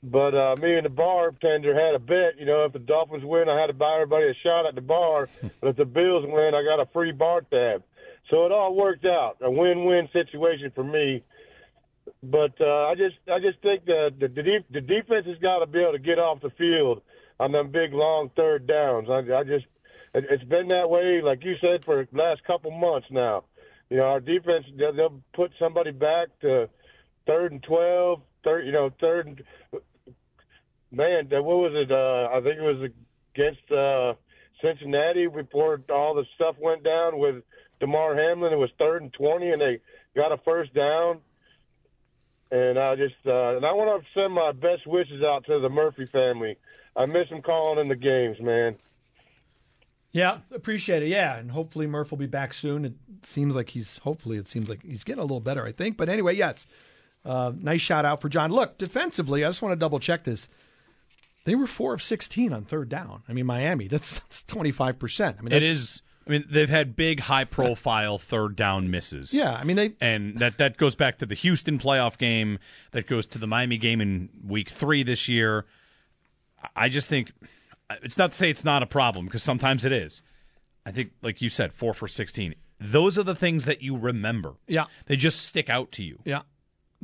[0.03, 2.37] But uh, me and the bartender had a bet.
[2.37, 4.81] You know, if the Dolphins win, I had to buy everybody a shot at the
[4.81, 5.27] bar.
[5.61, 7.83] but if the Bills win, I got a free bar tab.
[8.29, 11.23] So it all worked out, a win-win situation for me.
[12.21, 15.59] But uh, I just, I just think that the the, de- the defense has got
[15.59, 17.01] to be able to get off the field
[17.39, 19.07] on them big long third downs.
[19.09, 19.65] I, I just,
[20.13, 23.43] it, it's been that way, like you said, for the last couple months now.
[23.89, 26.69] You know, our defense, they'll, they'll put somebody back to
[27.25, 29.43] third and twelve, third, you know, third and
[30.91, 31.91] man, what was it?
[31.91, 32.89] Uh, I think it was
[33.35, 34.13] against uh,
[34.61, 37.43] Cincinnati before all the stuff went down with
[37.79, 38.53] Damar Hamlin.
[38.53, 39.79] It was third and twenty, and they
[40.15, 41.19] got a first down.
[42.51, 45.69] And I just uh, and I want to send my best wishes out to the
[45.69, 46.57] Murphy family.
[46.95, 48.75] I miss them calling in the games, man.
[50.11, 51.09] Yeah, appreciate it.
[51.09, 52.83] Yeah, and hopefully Murph will be back soon.
[52.83, 52.93] It
[53.23, 55.65] seems like he's hopefully it seems like he's getting a little better.
[55.65, 55.97] I think.
[55.97, 56.65] But anyway, yes,
[57.25, 58.51] uh, nice shout out for John.
[58.51, 60.47] Look, defensively, I just want to double check this.
[61.45, 63.23] They were four of sixteen on third down.
[63.29, 63.87] I mean, Miami.
[63.87, 65.37] That's twenty five percent.
[65.39, 66.01] I mean, it is.
[66.27, 69.33] I mean, they've had big, high-profile third down misses.
[69.33, 72.59] Yeah, I mean, they, and that that goes back to the Houston playoff game.
[72.91, 75.65] That goes to the Miami game in Week Three this year.
[76.75, 77.31] I just think
[78.03, 80.21] it's not to say it's not a problem because sometimes it is.
[80.85, 82.55] I think, like you said, four for sixteen.
[82.79, 84.53] Those are the things that you remember.
[84.67, 86.19] Yeah, they just stick out to you.
[86.25, 86.41] Yeah,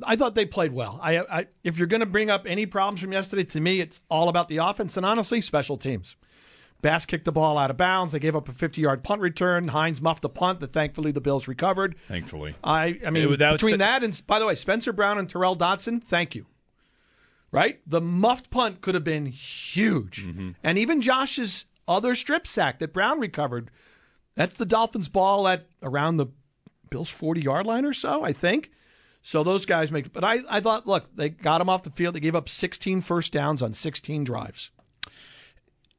[0.03, 0.99] I thought they played well.
[1.03, 3.99] I, I if you're going to bring up any problems from yesterday, to me, it's
[4.09, 6.15] all about the offense and honestly, special teams.
[6.81, 8.11] Bass kicked the ball out of bounds.
[8.11, 9.69] They gave up a 50 yard punt return.
[9.69, 11.95] Hines muffed a punt that thankfully the Bills recovered.
[12.07, 12.55] Thankfully.
[12.63, 15.27] I, I mean, It- that between the- that and, by the way, Spencer Brown and
[15.27, 16.45] Tyrel Dodson, thank you.
[17.55, 17.79] Right?
[17.87, 20.25] The muffed punt could have been huge.
[20.25, 20.51] Mm-hmm.
[20.63, 23.71] And even Josh's other strip sack that Brown recovered,
[24.35, 26.27] that's the Dolphins' ball at around the
[26.89, 28.71] Bills' 40 yard line or so, I think.
[29.21, 30.13] So those guys make.
[30.13, 32.13] But I, I thought, look, they got him off the field.
[32.13, 34.69] They gave up 16 first downs on 16 drives.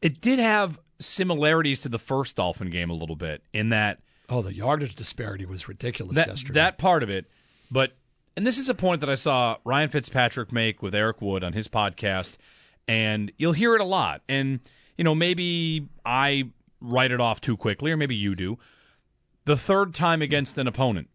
[0.00, 4.42] It did have similarities to the first Dolphin game a little bit in that Oh,
[4.42, 6.54] the yardage disparity was ridiculous that, yesterday.
[6.54, 7.26] that part of it.
[7.70, 7.96] But
[8.36, 11.54] and this is a point that I saw Ryan Fitzpatrick make with Eric Wood on
[11.54, 12.32] his podcast,
[12.86, 14.22] and you'll hear it a lot.
[14.28, 14.60] And
[14.98, 18.58] you know, maybe I write it off too quickly, or maybe you do.
[19.44, 21.08] The third time against an opponent,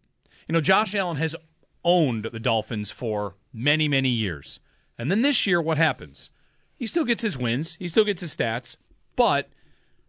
[0.48, 1.36] you know, Josh Allen has
[1.84, 4.58] owned the Dolphins for many, many years,
[4.98, 6.30] and then this year, what happens?
[6.76, 8.76] He still gets his wins, he still gets his stats,
[9.14, 9.48] but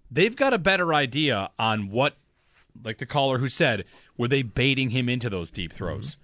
[0.10, 2.16] they've got a better idea on what
[2.84, 3.86] like the caller who said,
[4.18, 6.18] were they baiting him into those deep throws?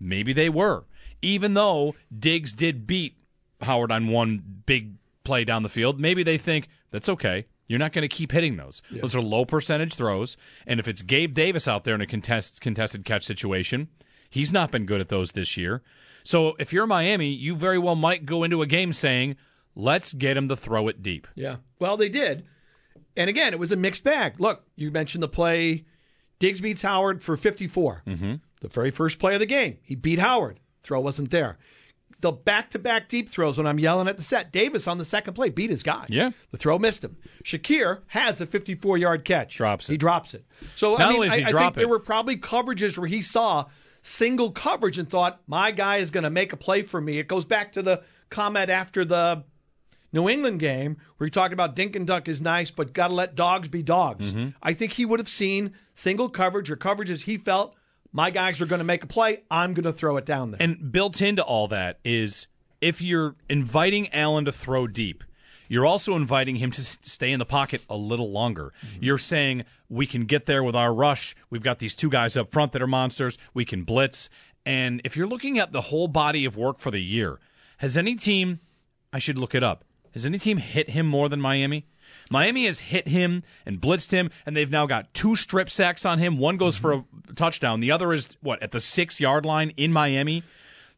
[0.00, 0.84] Maybe they were.
[1.22, 3.16] Even though Diggs did beat
[3.60, 7.46] Howard on one big play down the field, maybe they think that's okay.
[7.68, 8.82] You're not going to keep hitting those.
[8.90, 10.36] Those are low percentage throws,
[10.66, 13.88] and if it's Gabe Davis out there in a contest, contested catch situation,
[14.28, 15.82] he's not been good at those this year.
[16.24, 19.36] So if you're Miami, you very well might go into a game saying,
[19.76, 21.56] "Let's get him to throw it deep." Yeah.
[21.78, 22.44] Well, they did.
[23.16, 24.40] And again, it was a mixed bag.
[24.40, 25.84] Look, you mentioned the play
[26.40, 28.02] Diggs beats Howard for 54.
[28.06, 28.34] Mm-hmm.
[28.60, 29.78] The very first play of the game.
[29.82, 30.60] He beat Howard.
[30.82, 31.58] Throw wasn't there.
[32.20, 34.52] The back to back deep throws when I'm yelling at the set.
[34.52, 36.04] Davis on the second play beat his guy.
[36.08, 36.30] Yeah.
[36.50, 37.16] The throw missed him.
[37.44, 39.56] Shakir has a 54 yard catch.
[39.56, 39.92] Drops it.
[39.92, 40.44] He drops it.
[40.76, 43.66] So, Not I mean, I, he I think there were probably coverages where he saw
[44.02, 47.18] single coverage and thought, my guy is going to make a play for me.
[47.18, 49.44] It goes back to the comment after the
[50.12, 53.14] New England game where he talked about dink and dunk is nice, but got to
[53.14, 54.32] let dogs be dogs.
[54.32, 54.50] Mm-hmm.
[54.62, 57.76] I think he would have seen single coverage or coverages he felt
[58.12, 59.42] my guys are going to make a play.
[59.50, 60.62] I'm going to throw it down there.
[60.62, 62.46] And built into all that is
[62.80, 65.24] if you're inviting Allen to throw deep,
[65.68, 68.72] you're also inviting him to stay in the pocket a little longer.
[68.84, 69.04] Mm-hmm.
[69.04, 71.36] You're saying we can get there with our rush.
[71.48, 73.38] We've got these two guys up front that are monsters.
[73.54, 74.28] We can blitz.
[74.66, 77.38] And if you're looking at the whole body of work for the year,
[77.78, 78.58] has any team,
[79.12, 81.86] I should look it up, has any team hit him more than Miami?
[82.30, 86.18] Miami has hit him and blitzed him, and they've now got two strip sacks on
[86.18, 86.38] him.
[86.38, 87.04] One goes for a
[87.34, 90.42] touchdown, the other is, what, at the six yard line in Miami?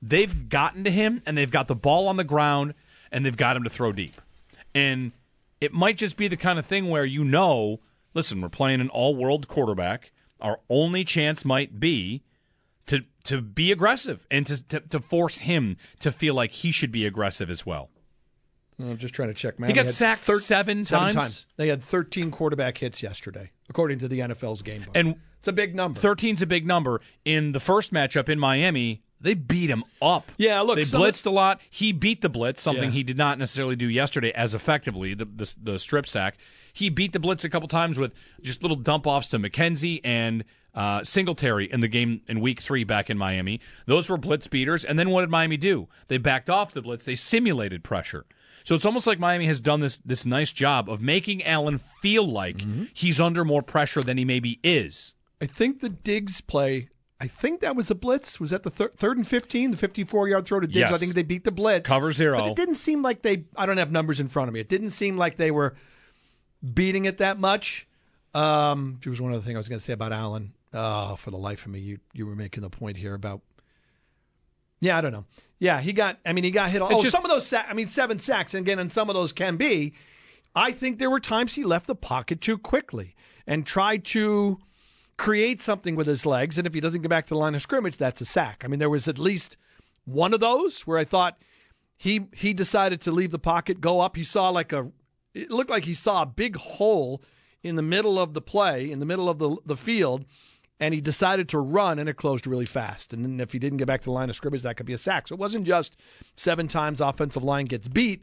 [0.01, 2.75] They've gotten to him, and they've got the ball on the ground,
[3.11, 4.21] and they've got him to throw deep.
[4.75, 5.13] And
[5.61, 7.81] it might just be the kind of thing where you know,
[8.15, 10.11] listen, we're playing an all world quarterback.
[10.41, 12.23] Our only chance might be
[12.87, 16.91] to to be aggressive and to, to to force him to feel like he should
[16.91, 17.91] be aggressive as well.
[18.91, 19.59] I'm just trying to check.
[19.59, 21.47] Man, He got sacked seven times?
[21.57, 24.91] They had 13 quarterback hits yesterday, according to the NFL's game book.
[24.95, 25.99] And it's a big number.
[26.01, 27.01] 13's a big number.
[27.25, 30.31] In the first matchup in Miami, they beat him up.
[30.37, 31.61] Yeah, look, they blitzed a lot.
[31.71, 32.91] He beat the blitz, something Yeah.
[32.91, 35.15] he did not necessarily do yesterday as effectively.
[35.15, 36.37] The, the the strip sack.
[36.73, 38.13] He beat the blitz a couple times with
[38.43, 42.83] just little dump offs to McKenzie and uh, Singletary in the game in Week Three
[42.83, 43.61] back in Miami.
[43.87, 44.85] Those were blitz beaters.
[44.85, 45.89] And then what did Miami do?
[46.09, 47.05] They backed off the blitz.
[47.05, 48.25] They simulated pressure.
[48.65, 52.27] So it's almost like Miami has done this this nice job of making Allen feel
[52.31, 52.85] like Mm-hmm.
[52.93, 55.15] he's under more pressure than he maybe is.
[55.41, 56.89] I think the Diggs play.
[57.21, 58.41] I think that was a blitz.
[58.41, 60.77] Was that the thir- third and fifteen, the fifty-four yard throw to Diggs?
[60.77, 60.93] Yes.
[60.93, 61.87] I think they beat the blitz.
[61.87, 62.39] Cover zero.
[62.39, 63.45] But it didn't seem like they.
[63.57, 64.61] I don't have numbers in front of me.
[64.61, 65.75] It didn't seem like they were
[66.75, 67.87] beating it that much.
[68.35, 70.53] Um, there was one other thing I was going to say about Allen.
[70.73, 73.41] Oh, for the life of me, you you were making the point here about.
[74.83, 75.25] Yeah, I don't know.
[75.61, 76.19] Yeah, he got.
[76.27, 76.83] I mean, he got hit.
[76.83, 77.47] Oh, It's just- some of those.
[77.47, 79.95] Sa- I mean, seven sacks, and again, and some of those can be.
[80.57, 83.15] I think there were times he left the pocket too quickly
[83.47, 84.59] and tried to
[85.17, 87.63] create something with his legs, and if he doesn't get back to the line of
[87.63, 88.63] scrimmage, that's a sack.
[88.65, 89.57] I mean, there was at least
[90.05, 91.39] one of those where I thought
[91.97, 94.17] he he decided to leave the pocket, go up.
[94.17, 94.91] He saw like a.
[95.33, 97.23] It looked like he saw a big hole
[97.63, 100.25] in the middle of the play, in the middle of the the field,
[100.81, 103.13] and he decided to run, and it closed really fast.
[103.13, 104.99] And if he didn't get back to the line of scrimmage, that could be a
[104.99, 105.29] sack.
[105.29, 105.97] So it wasn't just
[106.37, 108.23] seven times offensive line gets beat.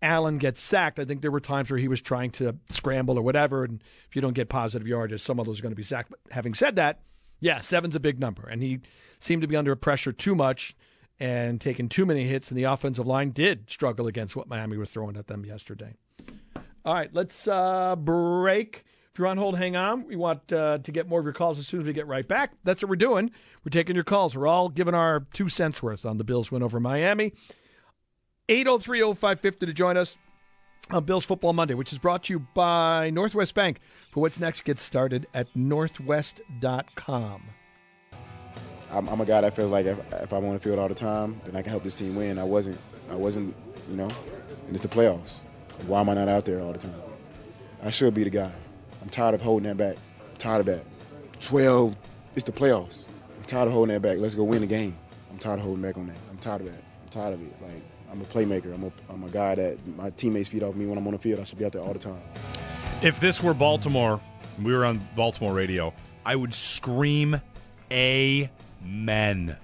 [0.00, 1.00] Allen gets sacked.
[1.00, 4.14] I think there were times where he was trying to scramble or whatever, and if
[4.14, 6.10] you don't get positive yardage, some of those are going to be sacked.
[6.10, 7.00] But having said that,
[7.40, 8.80] yeah, seven's a big number, and he
[9.18, 10.76] seemed to be under pressure too much
[11.20, 14.90] and taking too many hits, and the offensive line did struggle against what Miami was
[14.90, 15.94] throwing at them yesterday.
[16.84, 18.84] All right, let's uh, break.
[19.18, 20.06] If you're on hold, hang on.
[20.06, 22.28] We want uh, to get more of your calls as soon as we get right
[22.28, 22.52] back.
[22.62, 23.32] That's what we're doing.
[23.64, 24.36] We're taking your calls.
[24.36, 27.32] We're all giving our two cents worth on the Bills win over Miami.
[28.48, 30.16] 803-0550 to join us
[30.92, 33.80] on Bills Football Monday, which is brought to you by Northwest Bank.
[34.12, 37.42] For what's next, get started at northwest.com.
[38.92, 40.94] I'm, I'm a guy that feels like if, if I'm on the field all the
[40.94, 42.38] time, then I can help this team win.
[42.38, 42.78] I wasn't,
[43.10, 43.56] I wasn't,
[43.90, 44.10] you know,
[44.68, 45.40] and it's the playoffs.
[45.88, 46.94] Why am I not out there all the time?
[47.82, 48.52] I should be the guy.
[49.02, 49.96] I'm tired of holding that back.
[50.30, 50.84] I'm tired of that.
[51.40, 51.96] 12,
[52.34, 53.04] it's the playoffs.
[53.36, 54.18] I'm tired of holding that back.
[54.18, 54.96] Let's go win the game.
[55.30, 56.16] I'm tired of holding back on that.
[56.30, 56.74] I'm tired of that.
[57.04, 57.52] I'm tired of it.
[57.62, 58.74] Like, I'm a playmaker.
[58.74, 61.18] I'm a, I'm a guy that my teammates feed off me when I'm on the
[61.18, 61.40] field.
[61.40, 62.20] I should be out there all the time.
[63.02, 64.20] If this were Baltimore,
[64.62, 65.92] we were on Baltimore radio,
[66.26, 67.40] I would scream
[67.92, 69.56] amen.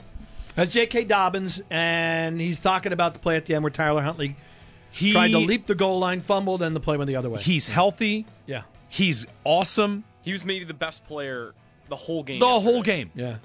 [0.54, 1.04] That's J.K.
[1.04, 4.36] Dobbins, and he's talking about the play at the end where Tyler Huntley
[4.92, 7.42] He- tried to leap the goal line, fumbled, and the play went the other way.
[7.42, 8.24] He's healthy.
[8.46, 8.62] Yeah.
[8.94, 10.04] He's awesome.
[10.22, 11.52] He was maybe the best player
[11.88, 12.38] the whole game.
[12.38, 12.72] The yesterday.
[12.72, 13.10] whole game.
[13.16, 13.36] Yeah.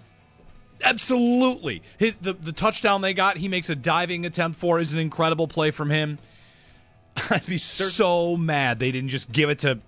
[0.83, 1.81] Absolutely.
[1.97, 5.47] His, the, the touchdown they got, he makes a diving attempt for, is an incredible
[5.47, 6.19] play from him.
[7.29, 9.79] I'd be so mad they didn't just give it to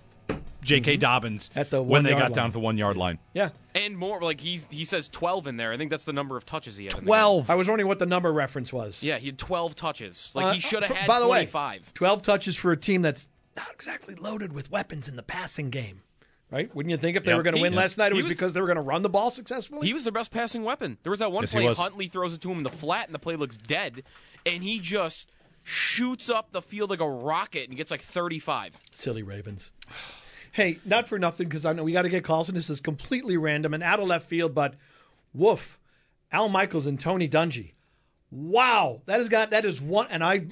[0.62, 0.96] J.K.
[0.98, 2.32] Dobbins At the when they got line.
[2.32, 3.18] down at the one yard line.
[3.32, 3.50] Yeah.
[3.74, 5.72] And more like he's he says twelve in there.
[5.72, 6.92] I think that's the number of touches he had.
[6.92, 7.06] in the game.
[7.06, 7.50] Twelve.
[7.50, 9.02] I was wondering what the number reference was.
[9.02, 10.32] Yeah, he had twelve touches.
[10.34, 11.94] Like Uh, he should have had By the way, twenty-five.
[11.94, 16.02] 12 touches for a team that's not exactly loaded with weapons in the passing game.
[16.50, 16.74] Right?
[16.74, 17.36] Wouldn't you think if they Yep.
[17.38, 18.82] were going to He- win last night, it was, was- because they were going to
[18.82, 19.86] run the ball successfully?
[19.86, 20.98] He was their best passing weapon.
[21.02, 21.72] There was that one Yes, he play.
[21.74, 24.02] Huntley throws it to him in the flat, and the play looks dead,
[24.44, 25.30] and he just
[25.62, 28.78] shoots up the field like a rocket and gets like thirty-five.
[28.92, 29.70] Silly Ravens.
[30.54, 32.78] Hey, not for nothing, because I know we got to get calls, and this is
[32.78, 34.74] completely random and out of left field, but
[35.32, 35.78] woof.
[36.30, 37.72] Al Michaels and Tony Dungy.
[38.30, 39.00] Wow.
[39.06, 40.48] That has got, that is one, and I,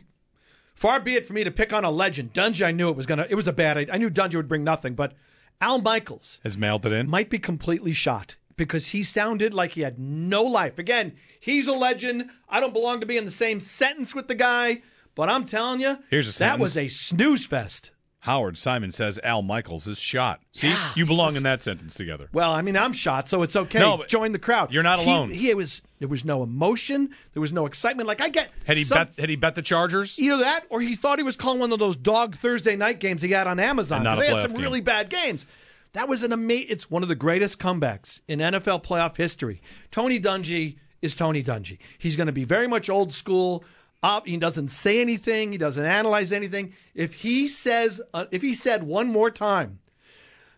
[0.80, 2.32] far be it for me to pick on a legend.
[2.32, 3.94] Dungy, I knew it was to, it was a bad idea.
[3.94, 5.12] I knew Dungy would bring nothing, but
[5.60, 7.08] Al Michaels Has mailed it in.
[7.10, 10.78] might be completely shot because he sounded like he had no life.
[10.78, 12.30] Again, he's a legend.
[12.48, 14.80] I don't belong to be in the same sentence with the guy,
[15.14, 17.90] but I'm telling you, Here's a that was a snooze fest.
[18.20, 20.40] Howard Simon says Al Michaels is shot.
[20.52, 22.28] See, Yeah, you belong was- in that sentence together.
[22.32, 23.78] Well, I mean, I'm shot, so it's okay.
[23.78, 24.72] No, Join the crowd.
[24.72, 25.30] you're not He- alone.
[25.30, 27.10] He, was there was no emotion.
[27.32, 28.06] There was no excitement.
[28.06, 29.12] Like I get Had he some- bet?
[29.18, 30.18] Had he bet the Chargers?
[30.18, 33.22] either that or he thought he was calling one of those dog Thursday night games
[33.22, 34.06] he had on Amazon.
[34.06, 34.60] A they had some game.
[34.62, 35.46] really bad games.
[35.94, 36.66] That was an amazing.
[36.68, 39.60] It's one of the greatest comebacks in NFL playoff history.
[39.90, 41.78] Tony Dungy is Tony Dungy.
[41.98, 43.64] He's going to be very much old school.
[44.02, 45.52] Up, he doesn't say anything.
[45.52, 46.72] He doesn't analyze anything.
[46.94, 49.80] If he says, uh, if he said one more time,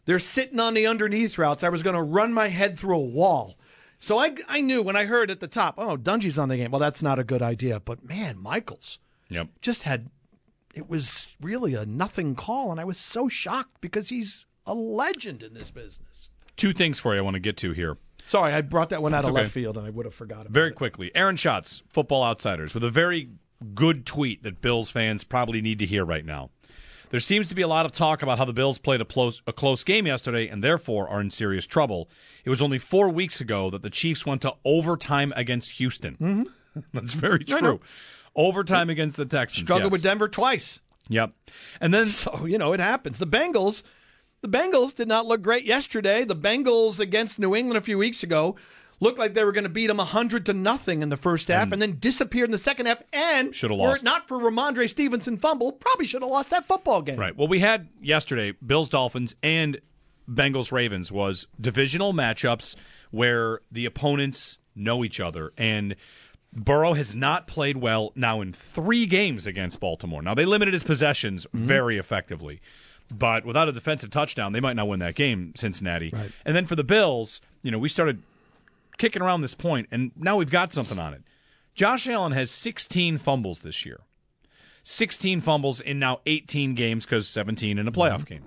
[0.05, 1.64] they're sitting on the underneath routes.
[1.64, 3.57] I was going to run my head through a wall.
[3.99, 6.70] So I, I knew when I heard at the top, oh, Dungy's on the game.
[6.70, 7.80] Well, that's not a good idea.
[7.80, 9.49] But man, Michaels Yep.
[9.61, 10.11] just had,
[10.74, 12.70] it was really a nothing call.
[12.70, 16.28] And I was so shocked because he's a legend in this business.
[16.57, 17.97] Two things for you I want to get to here.
[18.26, 19.42] Sorry, I brought that one out It's of okay.
[19.42, 20.74] left field and I would have forgot about Very it.
[20.74, 23.30] quickly, Aaron Schatz, Football Outsiders, with a very
[23.74, 26.50] good tweet that Bills fans probably need to hear right now.
[27.10, 29.42] There seems to be a lot of talk about how the Bills played a close,
[29.46, 32.08] a close game yesterday and therefore are in serious trouble.
[32.44, 36.16] It was only four weeks ago that the Chiefs went to overtime against Houston.
[36.16, 36.80] Mm-hmm.
[36.94, 37.80] That's very true.
[38.34, 39.62] Overtime against the Texans.
[39.62, 39.92] Struggled yes.
[39.92, 40.80] with Denver twice.
[41.10, 41.32] Yep.
[41.82, 43.18] And then So, you know, it happens.
[43.18, 43.82] The Bengals,
[44.43, 46.24] the Bengals did not look great yesterday.
[46.24, 48.57] The Bengals against New England a few weeks ago
[49.01, 51.72] looked like they were going to beat them 100 to nothing in the first half
[51.72, 53.82] and, then disappeared in the second half and Shoulda lost.
[53.82, 54.03] were lost.
[54.03, 57.18] it not for Rhamondre Stevenson fumble, probably should have lost that football game.
[57.18, 57.36] Right.
[57.36, 59.80] Well, we had yesterday Bills Dolphins and
[60.30, 62.76] Bengals Ravens was divisional matchups
[63.11, 65.97] where the opponents know each other and
[66.53, 70.22] Burrow has not played well now in 3 games against Baltimore.
[70.22, 71.66] Now they limited his possessions mm-hmm.
[71.66, 72.61] very effectively.
[73.18, 76.10] But without a defensive touchdown, they might not win that game, Cincinnati.
[76.12, 76.32] Right.
[76.44, 78.22] And then for the Bills, you know, we started
[78.98, 81.22] kicking around this point and now we've got something on it.
[81.74, 84.00] Josh Allen has 16 fumbles this year.
[84.84, 88.34] 16 fumbles in now 18 games because 17 in a playoff mm-hmm.
[88.34, 88.44] game.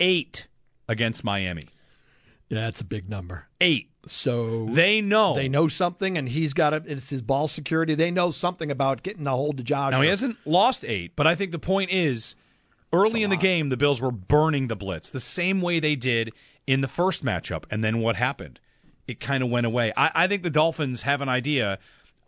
[0.00, 0.46] Eight
[0.88, 1.64] against Miami.
[2.48, 3.46] Yeah, that's a big number.
[3.60, 3.90] Eight.
[4.06, 5.34] So They know.
[5.34, 6.84] they know something and he's got it.
[6.86, 7.94] It's his ball security.
[7.94, 9.92] They know something about getting a hold of Josh.
[9.92, 12.34] Now he hasn't lost eight, but I think the point is
[12.92, 16.32] early in the game the Bills were burning the blitz the same way they did
[16.66, 17.64] in the first matchup.
[17.70, 18.60] And then what happened?
[19.06, 19.92] It kind of went away.
[19.96, 21.78] I, I think the Dolphins have an idea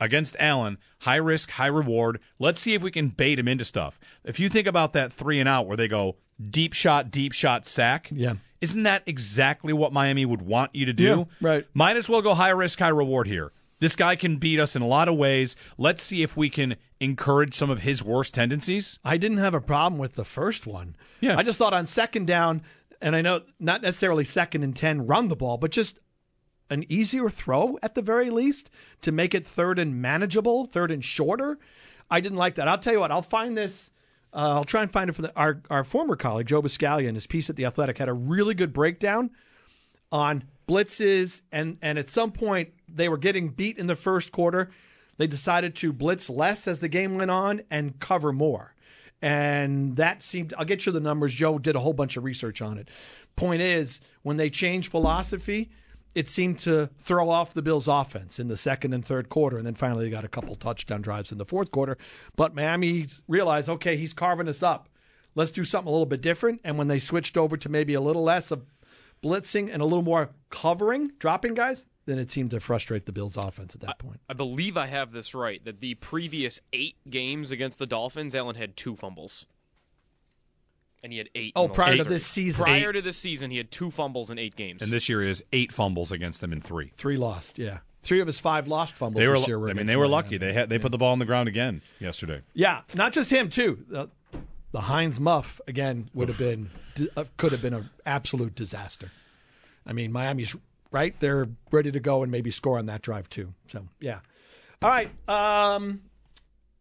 [0.00, 2.20] against Allen, high risk, high reward.
[2.38, 4.00] Let's see if we can bait him into stuff.
[4.24, 6.16] If you think about that three and out where they go
[6.48, 8.08] deep shot, deep shot, sack.
[8.10, 8.34] Yeah.
[8.60, 11.04] Isn't that exactly what Miami would want you to do?
[11.40, 11.66] Yeah, right.
[11.74, 13.52] Might as well go high risk, high reward here.
[13.80, 15.56] This guy can beat us in a lot of ways.
[15.78, 18.98] Let's see if we can encourage some of his worst tendencies.
[19.04, 20.96] I didn't have a problem with the first one.
[21.20, 21.36] Yeah.
[21.36, 22.62] I just thought on second down,
[23.00, 25.98] and I know not necessarily second and 10, run the ball, but just
[26.68, 28.70] an easier throw at the very least
[29.00, 31.58] to make it third and manageable, third and shorter.
[32.10, 32.68] I didn't like that.
[32.68, 33.90] I'll tell you what, I'll find this.
[34.32, 37.14] Uh, I'll try and find it from the, our, our former colleague, Joe Buscaglia, in
[37.14, 39.30] his piece at The Athletic, had a really good breakdown
[40.12, 41.42] on blitzes.
[41.50, 44.70] And, and at some point, they were getting beat in the first quarter.
[45.16, 48.74] They decided to blitz less as the game went on and cover more.
[49.22, 51.34] And that seemed, I'll get you the numbers.
[51.34, 52.88] Joe did a whole bunch of research on it.
[53.36, 55.70] Point is, when they changed philosophy,
[56.14, 59.58] it seemed to throw off the Bills' offense in the second and third quarter.
[59.58, 61.98] And then finally, they got a couple touchdown drives in the fourth quarter.
[62.34, 64.88] But Miami realized, okay, he's carving us up.
[65.34, 66.60] Let's do something a little bit different.
[66.64, 68.64] And when they switched over to maybe a little less of
[69.22, 73.36] blitzing and a little more covering, dropping guys, then it seemed to frustrate the Bills'
[73.36, 74.20] offense at that point.
[74.28, 78.56] I believe I have this right that the previous eight games against the Dolphins, Allen
[78.56, 79.46] had two fumbles.
[81.02, 81.52] And he had eight.
[81.56, 82.64] Oh, prior last to this season.
[82.64, 82.92] Prior Eight.
[82.92, 84.82] to this season, he had two fumbles in eight games.
[84.82, 86.90] And this year is eight fumbles against them in three.
[86.94, 87.78] Three lost, yeah.
[88.02, 89.38] Three of his five lost fumbles They were.
[89.38, 90.12] this year were I mean, they were Miami.
[90.12, 90.36] lucky.
[90.38, 90.68] They had.
[90.68, 92.42] They put the ball on the ground again yesterday.
[92.52, 93.82] Yeah, not just him too.
[93.88, 94.10] The,
[94.72, 96.68] the Hines Muff again would have been
[97.16, 99.10] uh, could have been an absolute disaster.
[99.86, 100.54] I mean, Miami's
[100.90, 103.54] right; they're ready to go and maybe score on that drive too.
[103.68, 104.20] So yeah.
[104.82, 105.10] All right.
[105.28, 106.02] Um,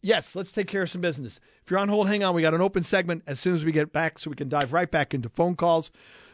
[0.02, 1.40] yes, let's take care of some business.
[1.64, 2.34] If you're on hold, hang on.
[2.34, 4.74] We got an open segment as soon as we get back, so we can dive
[4.74, 5.92] right back into phone calls.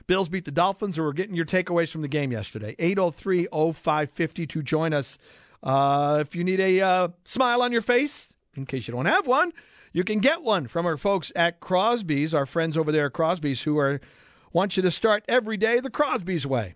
[0.07, 2.76] Bills beat the Dolphins, or we're getting your takeaways from the game yesterday.
[2.78, 5.17] 803 0550 to join us.
[5.63, 9.26] Uh, if you need a uh, smile on your face, in case you don't have
[9.26, 9.51] one,
[9.91, 13.63] you can get one from our folks at Crosby's, our friends over there at Crosby's,
[13.63, 13.99] who are
[14.53, 16.76] want you to start every day the Crosby's way.